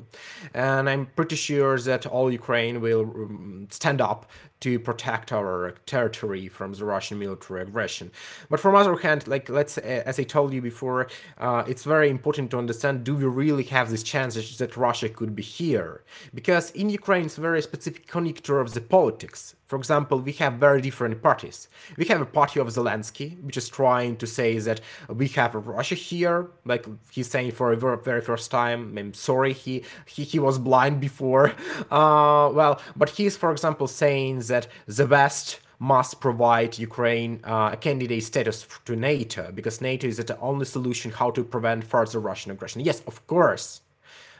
[0.53, 4.19] and I'm pretty sure that all Ukraine will um, stand up
[4.59, 8.11] to protect our territory from the Russian military aggression.
[8.49, 12.51] But from other hand, like let's as I told you before, uh, it's very important
[12.51, 16.03] to understand: do we really have this chances that Russia could be here?
[16.33, 19.55] Because in Ukraine, it's very specific conjuncture of the politics.
[19.67, 21.67] For example, we have very different parties.
[21.97, 24.79] We have a party of Zelensky, which is trying to say that
[25.09, 28.97] we have Russia here, like he's saying for a very first time.
[28.97, 31.53] I'm sorry, he he, he was blind before.
[31.91, 37.77] Uh, well, but he's, for example, saying that the West must provide Ukraine uh, a
[37.77, 42.51] candidate status to NATO because NATO is the only solution how to prevent further Russian
[42.51, 42.81] aggression.
[42.81, 43.81] Yes, of course.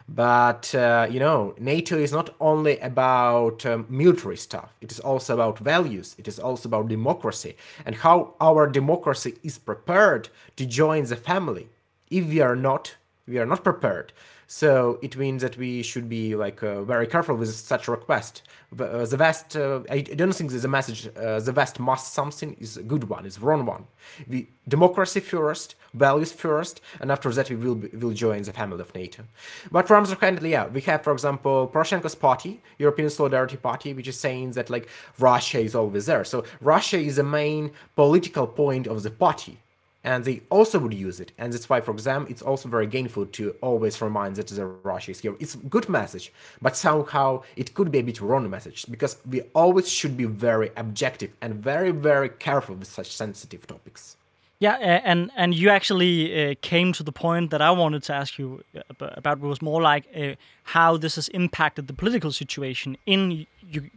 [0.10, 5.34] But, uh, you know, NATO is not only about um, military stuff, it is also
[5.34, 11.04] about values, it is also about democracy and how our democracy is prepared to join
[11.04, 11.68] the family.
[12.10, 12.96] If we are not,
[13.28, 14.14] we are not prepared
[14.50, 18.44] So it means that we should be like uh, very careful with such request.
[18.72, 22.78] Uh, the West, uh, I don't think the message uh, the West must something is
[22.78, 23.88] a good one, is wrong one.
[24.26, 28.80] We democracy first, values first, and after that we will be, will join the family
[28.80, 29.24] of NATO.
[29.70, 34.08] But from the hand, yeah, we have, for example, Poroshenko's party, European Solidarity Party, which
[34.08, 34.88] is saying that like
[35.20, 36.24] Russia is always there.
[36.24, 39.60] So Russia is the main political point of the party
[40.04, 41.32] and they also would use it.
[41.38, 45.12] And that's why for example it's also very gainful to always remind that the russia
[45.12, 46.32] is here it's a good message
[46.62, 50.72] but somehow it could be a bit wrong message because we always should be very
[50.76, 54.18] objective and very very careful with such sensitive topics.
[54.60, 54.74] Yeah,
[55.12, 58.64] and and you actually uh, came to the point that I wanted to ask you
[59.00, 60.34] about was more like uh,
[60.64, 63.46] how this has impacted the political situation in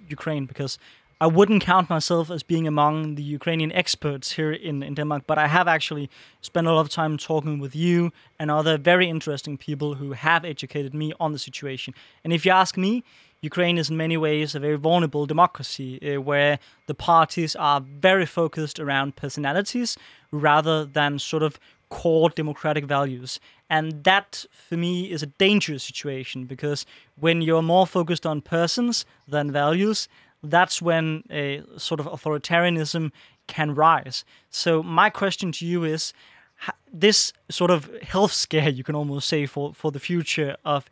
[0.08, 0.78] Ukraine because
[1.22, 5.36] I wouldn't count myself as being among the Ukrainian experts here in, in Denmark, but
[5.36, 6.08] I have actually
[6.40, 10.46] spent a lot of time talking with you and other very interesting people who have
[10.46, 11.92] educated me on the situation.
[12.24, 13.04] And if you ask me,
[13.42, 18.24] Ukraine is in many ways a very vulnerable democracy uh, where the parties are very
[18.24, 19.98] focused around personalities
[20.30, 21.60] rather than sort of
[21.90, 23.40] core democratic values.
[23.68, 29.04] And that, for me, is a dangerous situation because when you're more focused on persons
[29.28, 30.08] than values,
[30.42, 33.12] that's when a sort of authoritarianism
[33.46, 34.24] can rise.
[34.50, 36.12] So my question to you is
[36.92, 40.84] this sort of health scare you can almost say for for the future of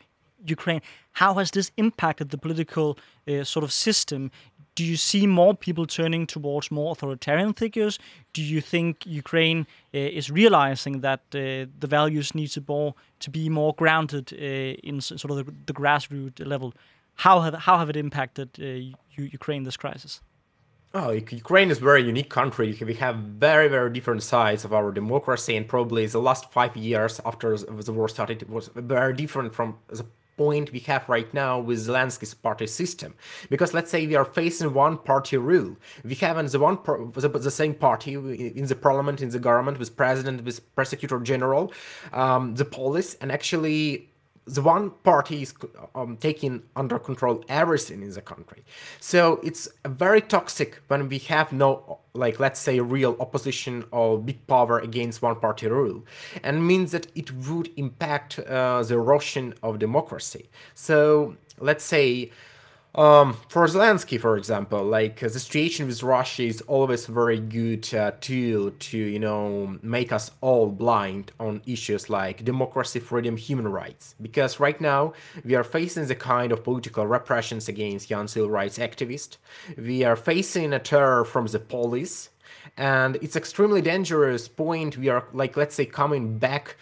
[0.45, 0.83] Ukraine
[1.13, 2.97] how has this impacted the political
[3.27, 4.31] uh, sort of system?
[4.77, 7.99] Do you see more people turning towards more authoritarian figures?
[8.33, 13.75] Do you think Ukraine uh, is realizing that uh, the values need to be more
[13.75, 16.73] grounded uh, in sort of the, the grassroots level
[17.19, 20.21] how have how have it impacted uh, Ukraine this crisis?
[20.95, 22.67] Oh, Ukraine is a very unique country.
[22.81, 27.21] We have very, very different sides of our democracy, and probably the last five years
[27.27, 30.07] after the war started it was very different from the
[30.39, 33.15] point we have right now with Zelensky's party system.
[33.51, 35.77] Because let's say we are facing one party rule.
[36.05, 36.79] We have the one
[37.17, 41.73] the, the, same party in the parliament, in the government, with president, with prosecutor general,
[42.13, 44.09] um, the police, and actually
[44.55, 45.55] the one party is
[45.95, 48.65] um, taking under control everything in the country.
[49.01, 54.47] So it's very toxic when we have no, like, let's say, real opposition or big
[54.47, 56.05] power against one party rule,
[56.43, 60.49] and means that it would impact uh, the erosion of democracy.
[60.75, 62.31] So let's say
[62.99, 67.95] um, for Zelensky, for example, like the situation with Russia is always a very good
[67.95, 73.69] uh, tool to you know make us all blind on issues like democracy, freedom, human
[73.69, 74.17] rights.
[74.21, 75.13] Because right now
[75.45, 79.37] we are facing the kind of political repressions against young civil rights activists.
[79.77, 82.31] We are facing a terror from the police,
[82.77, 84.99] and it's extremely dangerous point.
[84.99, 86.75] We are like let's say coming back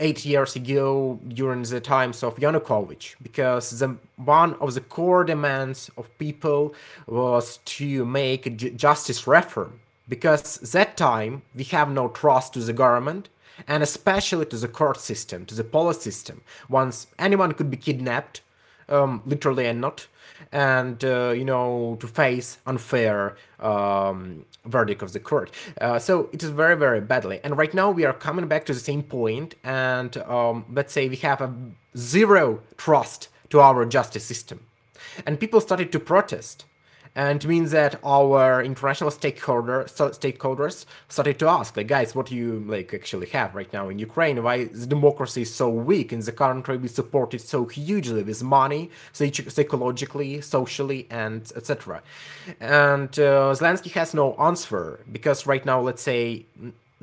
[0.00, 5.90] eight years ago during the times of Yanukovych, because the, one of the core demands
[5.96, 6.74] of people
[7.06, 9.80] was to make justice reform.
[10.08, 13.28] Because that time we have no trust to the government
[13.66, 16.42] and especially to the court system, to the police system.
[16.68, 18.40] Once anyone could be kidnapped,
[18.88, 20.06] um, literally and not,
[20.52, 25.50] and uh, you know to face unfair um, verdict of the court.
[25.80, 27.40] Uh, so it is very very badly.
[27.44, 31.08] And right now we are coming back to the same point, and um, let's say
[31.08, 31.52] we have a
[31.96, 34.60] zero trust to our justice system,
[35.26, 36.64] and people started to protest
[37.16, 42.36] and it means that our international stakeholder stakeholders started to ask like guys what do
[42.36, 44.42] you like actually have right now in ukraine?
[44.42, 46.76] Why the democracy is so weak in the country?
[46.76, 52.02] We support it so hugely with money psychologically socially and etc
[52.60, 56.44] and uh, zelensky has no answer because right now let's say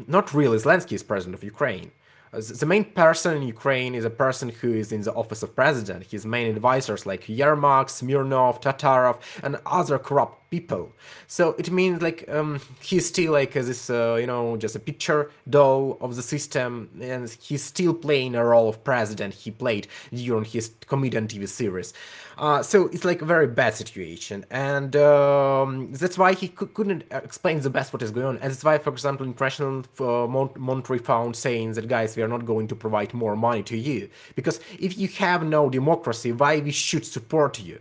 [0.08, 1.92] not really zelensky is president of ukraine
[2.34, 6.06] the main person in Ukraine is a person who is in the office of president.
[6.06, 10.92] His main advisors like Yermak, Smirnov, Tatarov, and other corrupt people.
[11.28, 15.32] So it means like um, he's still like this, uh, you know, just a picture
[15.48, 20.46] doll of the system, and he's still playing a role of president he played during
[20.46, 21.94] his comedian TV series.
[22.38, 27.60] Uh, so it's like a very bad situation, and um, that's why he couldn't explain
[27.62, 28.38] the best what is going on.
[28.38, 32.28] And that's why, for example, International uh, Mon- Monetary Fund saying that guys, we are
[32.28, 36.60] not going to provide more money to you because if you have no democracy, why
[36.60, 37.80] we should support you?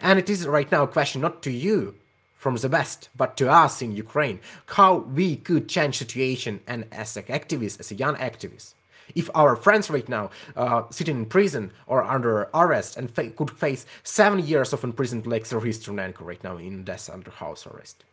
[0.00, 1.94] And it is right now a question not to you,
[2.42, 7.16] from the West, but to us in Ukraine, how we could change situation and as
[7.16, 8.72] an activist, as a young activist.
[9.14, 13.50] If our friends right now uh, sitting in prison or under arrest and fa- could
[13.50, 18.04] face seven years of imprisonment like Serhiy Strunenko right now in death under house arrest.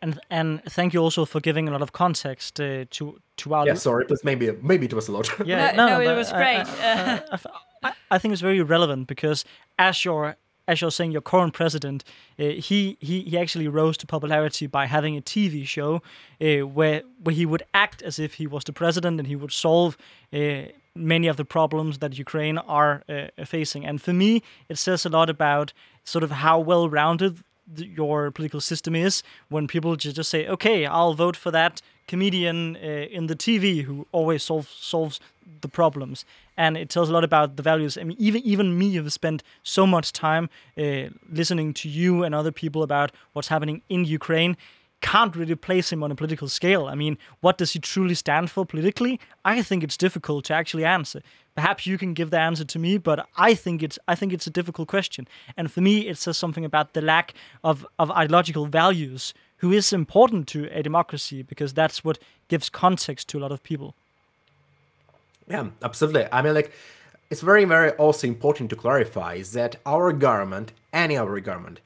[0.00, 3.66] And and thank you also for giving a lot of context uh, to to our.
[3.66, 5.28] Yeah, sorry, but maybe maybe it was a lot.
[5.44, 6.64] Yeah, no, no, no it was great.
[6.66, 7.38] I, I,
[7.82, 9.44] I, I think it's very relevant because
[9.76, 10.36] as your
[10.68, 12.04] as you're saying, your current president,
[12.38, 16.02] uh, he, he he actually rose to popularity by having a TV show
[16.40, 19.52] uh, where where he would act as if he was the president and he would
[19.52, 19.96] solve
[20.32, 20.62] uh,
[20.94, 23.86] many of the problems that Ukraine are uh, facing.
[23.86, 25.72] And for me, it says a lot about
[26.04, 27.42] sort of how well rounded
[27.76, 32.78] your political system is when people just, say, okay, I'll vote for that comedian uh,
[32.78, 35.20] in the TV who always solves solves
[35.60, 36.24] the problems.
[36.56, 37.96] And it tells a lot about the values.
[37.98, 42.34] I mean, even even me, have spent so much time uh, listening to you and
[42.34, 44.56] other people about what's happening in Ukraine.
[45.00, 46.86] Can't really place him on a political scale.
[46.86, 49.20] I mean, what does he truly stand for politically?
[49.44, 51.22] I think it's difficult to actually answer.
[51.54, 54.46] Perhaps you can give the answer to me, but I think it's I think it's
[54.46, 55.26] a difficult question.
[55.56, 59.92] And for me, it says something about the lack of, of ideological values who is
[59.92, 62.18] important to a democracy because that's what
[62.48, 63.94] gives context to a lot of people.
[65.48, 66.26] Yeah, absolutely.
[66.30, 66.72] I mean, like,
[67.30, 71.80] it's very, very also important to clarify is that our government, any our government,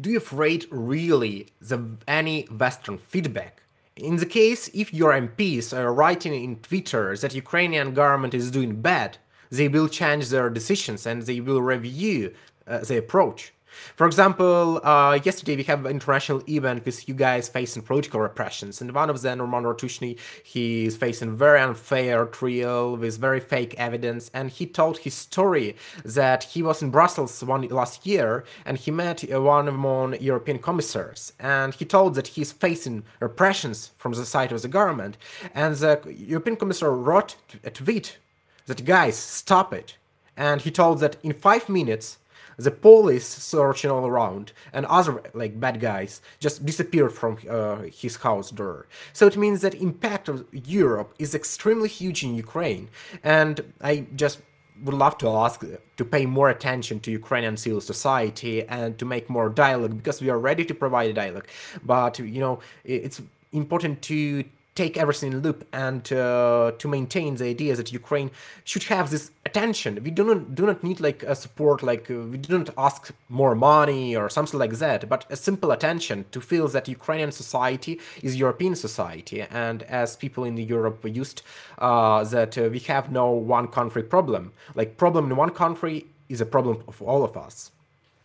[0.00, 3.62] do you afraid really the any Western feedback?
[3.96, 8.80] In the case, if your MPs are writing in Twitter that Ukrainian government is doing
[8.80, 9.18] bad,
[9.50, 12.34] they will change their decisions and they will review
[12.66, 13.52] uh, the approach.
[13.96, 18.80] For example, uh, yesterday we have an international event with you guys facing political repressions,
[18.80, 23.74] and one of them, Roman Ratushny, he is facing very unfair trial with very fake
[23.78, 28.78] evidence, and he told his story that he was in Brussels one last year and
[28.78, 34.12] he met uh, one among European commissars, and he told that he's facing repressions from
[34.12, 35.16] the side of the government,
[35.54, 38.18] and the European commissar wrote a tweet
[38.66, 39.96] that guys stop it,
[40.36, 42.18] and he told that in five minutes
[42.64, 48.16] the police searching all around and other like bad guys just disappeared from uh, his
[48.16, 52.88] house door so it means that impact of europe is extremely huge in ukraine
[53.22, 54.40] and i just
[54.82, 55.64] would love to ask
[55.96, 60.30] to pay more attention to Ukrainian civil society and to make more dialogue because we
[60.30, 61.46] are ready to provide a dialogue.
[61.84, 63.20] But you know, it's
[63.52, 64.44] important to
[64.74, 68.30] take everything in loop and uh, to maintain the idea that Ukraine
[68.64, 70.02] should have this attention.
[70.02, 73.12] We do not do not need like a support, like uh, we do not ask
[73.28, 78.00] more money or something like that, but a simple attention to feel that Ukrainian society
[78.22, 81.42] is European society, and as people in Europe used
[81.78, 84.52] uh, that uh, we have no one country problem.
[84.74, 87.72] Like problem in one country is a problem of all of us.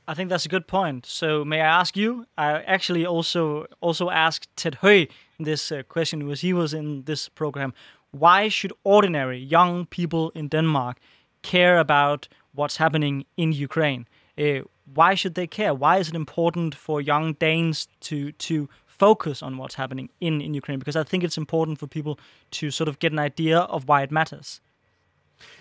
[0.07, 1.05] I think that's a good point.
[1.05, 2.27] So may I ask you?
[2.37, 5.07] I actually also also asked Ted Hui
[5.39, 7.73] this uh, question was he was in this program.
[8.11, 10.97] Why should ordinary young people in Denmark
[11.41, 14.07] care about what's happening in Ukraine?
[14.37, 14.61] Uh,
[14.93, 15.73] why should they care?
[15.73, 20.53] Why is it important for young Danes to to focus on what's happening in, in
[20.53, 20.79] Ukraine?
[20.79, 22.19] Because I think it's important for people
[22.51, 24.61] to sort of get an idea of why it matters.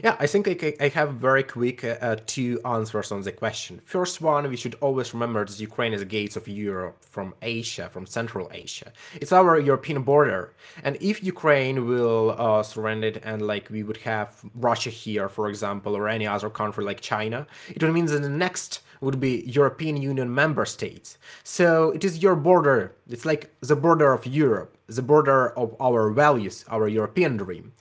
[0.03, 3.81] Yeah, I think I, I have very quick uh, uh, two answers on the question.
[3.85, 7.89] First one, we should always remember that Ukraine is the gates of Europe from Asia,
[7.89, 8.93] from Central Asia.
[9.21, 10.53] It's our European border,
[10.83, 15.97] and if Ukraine will uh, surrender and like we would have Russia here, for example,
[15.97, 19.97] or any other country like China, it would mean that the next would be European
[19.97, 21.19] Union member states.
[21.43, 22.97] So it is your border.
[23.09, 27.73] It's like the border of Europe, the border of our values, our European dream.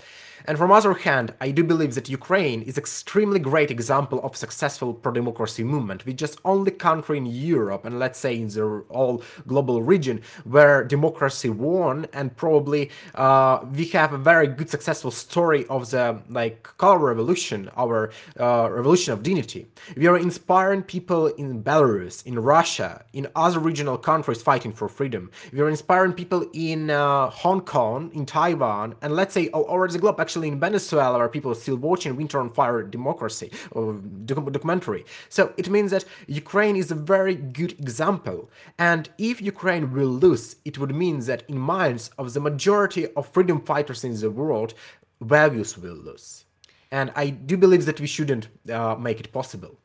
[0.46, 4.94] And from other hand, I do believe that Ukraine is extremely great example of successful
[4.94, 9.82] pro-democracy movement, which just only country in Europe and let's say in the all global
[9.82, 15.92] region where democracy won and probably uh, we have a very good successful story of
[15.92, 19.68] the like color revolution, our uh, revolution of dignity.
[19.96, 25.32] We are inspiring people in Belarus, in Russia, in other regional countries fighting for freedom.
[25.52, 29.88] We are inspiring people in uh, Hong Kong, in Taiwan, and let's say all over
[29.88, 30.20] the globe.
[30.20, 33.94] Actually, actually in Venezuela where people are still watching Winter on Fire democracy or
[34.26, 35.06] doc- documentary.
[35.30, 38.50] So it means that Ukraine is a very good example.
[38.80, 43.28] And if Ukraine will lose, it would mean that in minds of the majority of
[43.28, 44.74] freedom fighters in the world,
[45.22, 46.46] values will lose.
[46.90, 49.78] And I do believe that we shouldn't uh, make it possible.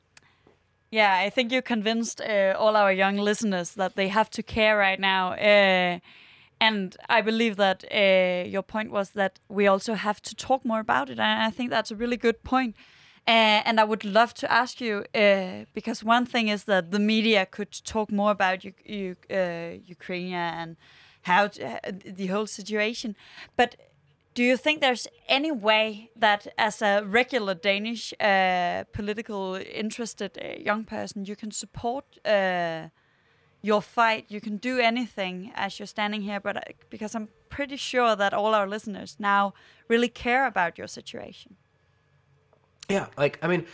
[0.91, 4.79] Yeah, I think you convinced uh, all our young listeners that they have to care
[4.79, 5.33] right now.
[5.33, 5.99] Uh,
[6.61, 10.81] and I believe that uh, your point was that we also have to talk more
[10.81, 11.19] about it.
[11.19, 12.75] And I think that's a really good point.
[13.27, 16.99] Uh, and I would love to ask you uh, because one thing is that the
[16.99, 20.77] media could talk more about U- U- uh, Ukraine and
[21.23, 23.17] how to, uh, the whole situation.
[23.57, 23.77] But
[24.35, 30.85] do you think there's any way that, as a regular Danish uh, political interested young
[30.85, 32.05] person, you can support?
[33.69, 34.25] Your fight.
[34.29, 36.61] You can do anything as you're standing here, but uh,
[36.91, 39.43] because I'm pretty sure that all our listeners now
[39.93, 41.51] really care about your situation.
[42.89, 43.67] Yeah, like I mean,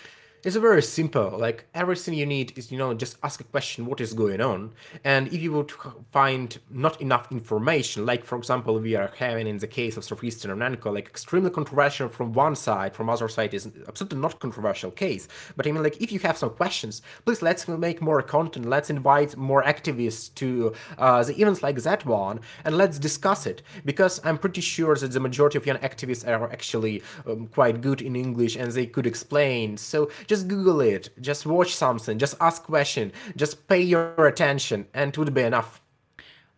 [0.45, 1.39] it's very simple.
[1.39, 4.73] Like everything you need is, you know, just ask a question, what is going on?
[5.03, 5.73] And if you would
[6.13, 10.51] find not enough information, like for example, we are having in the case of Southeastern
[10.51, 15.29] Renanco, like extremely controversial from one side, from other side is absolutely not controversial case.
[15.57, 18.67] But I mean, like if you have some questions, please let's make more content.
[18.67, 23.63] Let's invite more activists to uh, the events like that one, and let's discuss it.
[23.85, 28.03] Because I'm pretty sure that the majority of young activists are actually um, quite good
[28.03, 29.77] in English and they could explain.
[29.79, 31.11] So just just google it.
[31.21, 32.19] Just watch something.
[32.19, 33.13] Just ask question.
[33.37, 35.81] Just pay your attention and it would be enough.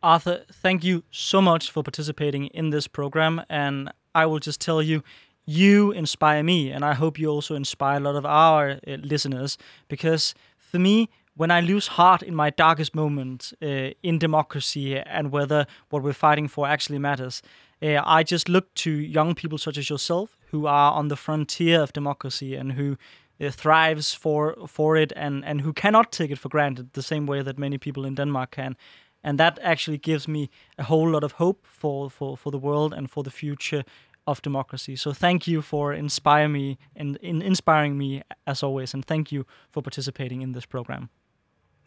[0.02, 4.80] Arthur thank you so much for participating in this program and i will just tell
[4.82, 5.02] you
[5.46, 9.58] you inspire me and i hope you also inspire a lot of our uh, listeners
[9.88, 15.30] because for me when I lose heart in my darkest moments uh, in democracy and
[15.30, 17.42] whether what we're fighting for actually matters,
[17.82, 21.82] uh, I just look to young people such as yourself who are on the frontier
[21.82, 22.96] of democracy and who
[23.40, 27.26] uh, thrives for for it and and who cannot take it for granted the same
[27.26, 28.76] way that many people in Denmark can.
[29.22, 32.92] And that actually gives me a whole lot of hope for for for the world
[32.92, 33.84] and for the future
[34.26, 34.96] of democracy.
[34.96, 39.44] So thank you for inspiring me and in inspiring me as always and thank you
[39.70, 41.08] for participating in this program.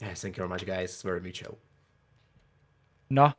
[0.02, 0.94] Yes thank you very much guys.
[0.94, 1.58] It's very mutual.
[3.10, 3.34] Nå,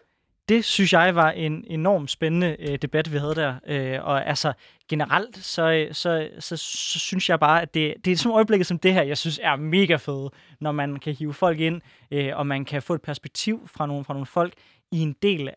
[0.51, 3.55] det synes jeg var en enormt spændende øh, debat, vi havde der.
[3.67, 4.53] Øh, og altså
[4.89, 8.67] generelt, så, øh, så, så, så synes jeg bare, at det, det er sådan øjeblikket
[8.67, 11.81] som det her, jeg synes er mega fedt, når man kan hive folk ind,
[12.11, 14.55] øh, og man kan få et perspektiv fra nogle, fra nogle folk
[14.93, 15.51] i en del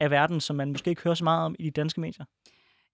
[0.00, 2.24] af verden, som man måske ikke hører så meget om i de danske medier.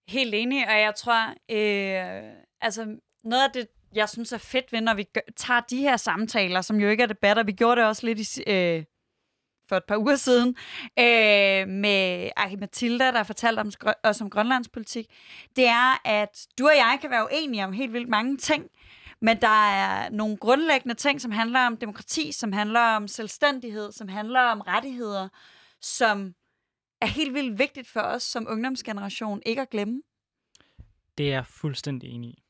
[0.07, 2.31] Helt enig, og jeg tror, øh,
[2.61, 2.85] altså
[3.23, 6.61] noget af det, jeg synes er fedt ved, når vi gør, tager de her samtaler,
[6.61, 8.83] som jo ikke er debatter, vi gjorde det også lidt i, øh,
[9.69, 10.49] for et par uger siden,
[10.99, 13.71] øh, med Aki Mathilda, der fortalte om,
[14.03, 15.05] os om Grønlands politik,
[15.55, 18.69] det er, at du og jeg kan være uenige om helt vildt mange ting,
[19.21, 24.07] men der er nogle grundlæggende ting, som handler om demokrati, som handler om selvstændighed, som
[24.07, 25.29] handler om rettigheder,
[25.81, 26.33] som
[27.01, 30.01] er helt vildt vigtigt for os som ungdomsgeneration ikke at glemme.
[31.17, 32.43] Det er jeg fuldstændig enig i.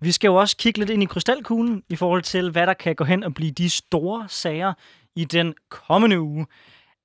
[0.00, 2.94] vi skal jo også kigge lidt ind i krystalkuglen i forhold til, hvad der kan
[2.94, 4.72] gå hen og blive de store sager
[5.16, 6.46] i den kommende uge.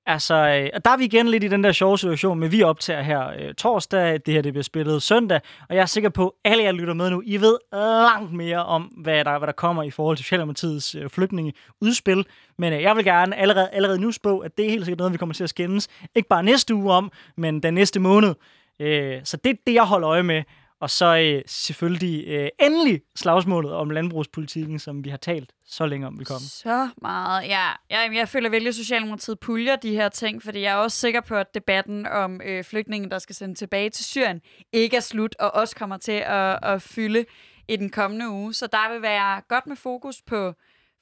[0.06, 2.64] Altså, øh, og der er vi igen lidt i den der sjove situation, men vi
[2.64, 6.36] optager her øh, torsdag, det her det bliver spillet søndag, og jeg er sikker på,
[6.44, 9.54] at alle jer lytter med nu, I ved langt mere om, hvad der, hvad der
[9.54, 12.26] kommer i forhold til Socialdemokratiets øh, flygtningeudspil,
[12.58, 15.14] men øh, jeg vil gerne allerede, allerede nu spå, at det er helt sikkert noget,
[15.14, 18.36] vi kommer til at skændes, ikke bare næste uge om, men den næste måned.
[18.80, 20.44] Øh, så det er det, jeg holder øje med,
[20.82, 26.08] og så øh, selvfølgelig øh, endelig slagsmålet om landbrugspolitikken, som vi har talt så længe
[26.08, 26.40] om, vi komme.
[26.40, 27.68] Så meget, ja.
[27.90, 31.22] Jeg, jeg føler virkelig, at Socialdemokratiet puljer de her ting, fordi jeg er også sikker
[31.22, 34.42] på, at debatten om øh, flygtningen, der skal sendes tilbage til Syrien,
[34.74, 37.26] ikke er slut, og også kommer til at, at fylde
[37.68, 38.54] i den kommende uge.
[38.54, 40.54] Så der vil være godt med fokus på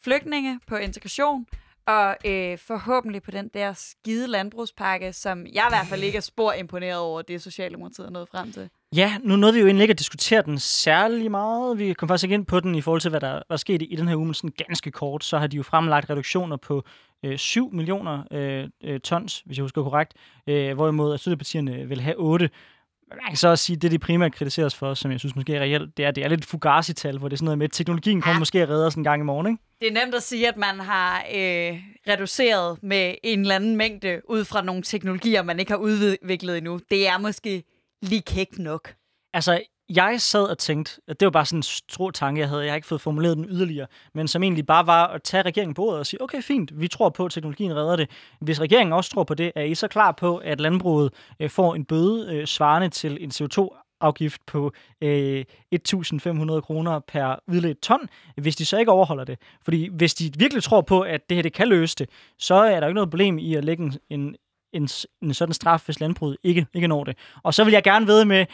[0.03, 1.45] flygtninge, på integration,
[1.89, 6.21] og øh, forhåbentlig på den der skide landbrugspakke, som jeg i hvert fald ikke er
[6.21, 8.69] spor imponeret over, det Socialdemokratiet er nået frem til.
[8.95, 11.77] Ja, nu nåede vi jo egentlig ikke at diskutere den særlig meget.
[11.77, 13.95] Vi kom faktisk ikke ind på den i forhold til, hvad der var sket i
[13.95, 16.83] den her uge, men sådan ganske kort, så har de jo fremlagt reduktioner på
[17.25, 20.13] øh, 7 millioner øh, øh, tons, hvis jeg husker korrekt,
[20.47, 22.49] øh, hvorimod at støttepartierne vil have 8.
[23.09, 25.55] Man kan så også sige, at det, de primært kritiseres for, som jeg synes måske
[25.55, 27.71] er reelt, det er, det er lidt fugazi-tal, hvor det er sådan noget med, at
[27.71, 28.39] teknologien kommer ja.
[28.39, 29.63] måske at redde os en gang i morgen, ikke?
[29.81, 34.21] Det er nemt at sige, at man har øh, reduceret med en eller anden mængde
[34.29, 36.79] ud fra nogle teknologier, man ikke har udviklet endnu.
[36.89, 37.63] Det er måske
[38.01, 38.93] lige kægt nok.
[39.33, 42.63] Altså, jeg sad og tænkte, at det var bare sådan en stor tanke, jeg havde.
[42.63, 45.73] Jeg har ikke fået formuleret den yderligere, men som egentlig bare var at tage regeringen
[45.73, 48.09] på ordet og sige, okay, fint, vi tror på, at teknologien redder det.
[48.41, 51.75] Hvis regeringen også tror på det, er I så klar på, at landbruget øh, får
[51.75, 54.71] en bøde øh, svarende til en CO2 afgift på
[55.01, 59.39] øh, 1.500 kroner per udledt ton, hvis de så ikke overholder det.
[59.63, 62.09] Fordi hvis de virkelig tror på, at det her det kan løse det,
[62.39, 64.35] så er der ikke noget problem i at lægge en, en,
[64.73, 64.89] en,
[65.21, 67.17] en sådan straf, hvis landbruget ikke, ikke når det.
[67.43, 68.45] Og så vil jeg gerne vide med,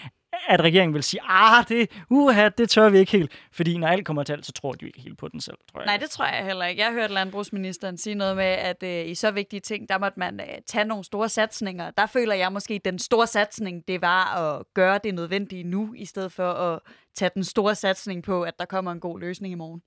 [0.48, 3.32] at regeringen vil sige, ah, det, uha, det tør vi ikke helt.
[3.52, 5.80] Fordi når alt kommer til alt, så tror de ikke helt på den selv, tror
[5.80, 5.86] jeg.
[5.86, 6.82] Nej, det tror jeg heller ikke.
[6.82, 10.40] Jeg hørte landbrugsministeren sige noget med, at øh, i så vigtige ting, der måtte man
[10.40, 11.92] øh, tage nogle store satsninger.
[11.92, 15.94] Der føler jeg måske, at den store satsning, det var at gøre det nødvendige nu,
[15.98, 16.80] i stedet for at
[17.16, 19.82] tage den store satsning på, at der kommer en god løsning i morgen.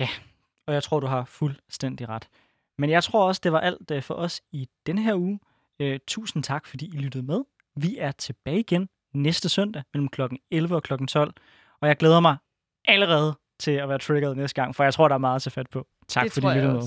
[0.00, 0.08] Ja,
[0.66, 2.28] og jeg tror, du har fuldstændig ret.
[2.78, 5.40] Men jeg tror også, det var alt øh, for os i denne her uge.
[5.80, 7.44] Øh, tusind tak, fordi I lyttede med.
[7.76, 10.22] Vi er tilbage igen næste søndag mellem kl.
[10.50, 10.94] 11 og kl.
[11.08, 11.34] 12.
[11.80, 12.36] Og jeg glæder mig
[12.84, 15.50] allerede til at være triggeret næste gang, for jeg tror, der er meget at tage
[15.50, 15.86] fat på.
[16.08, 16.82] Tak Det fordi jeg lyttede med.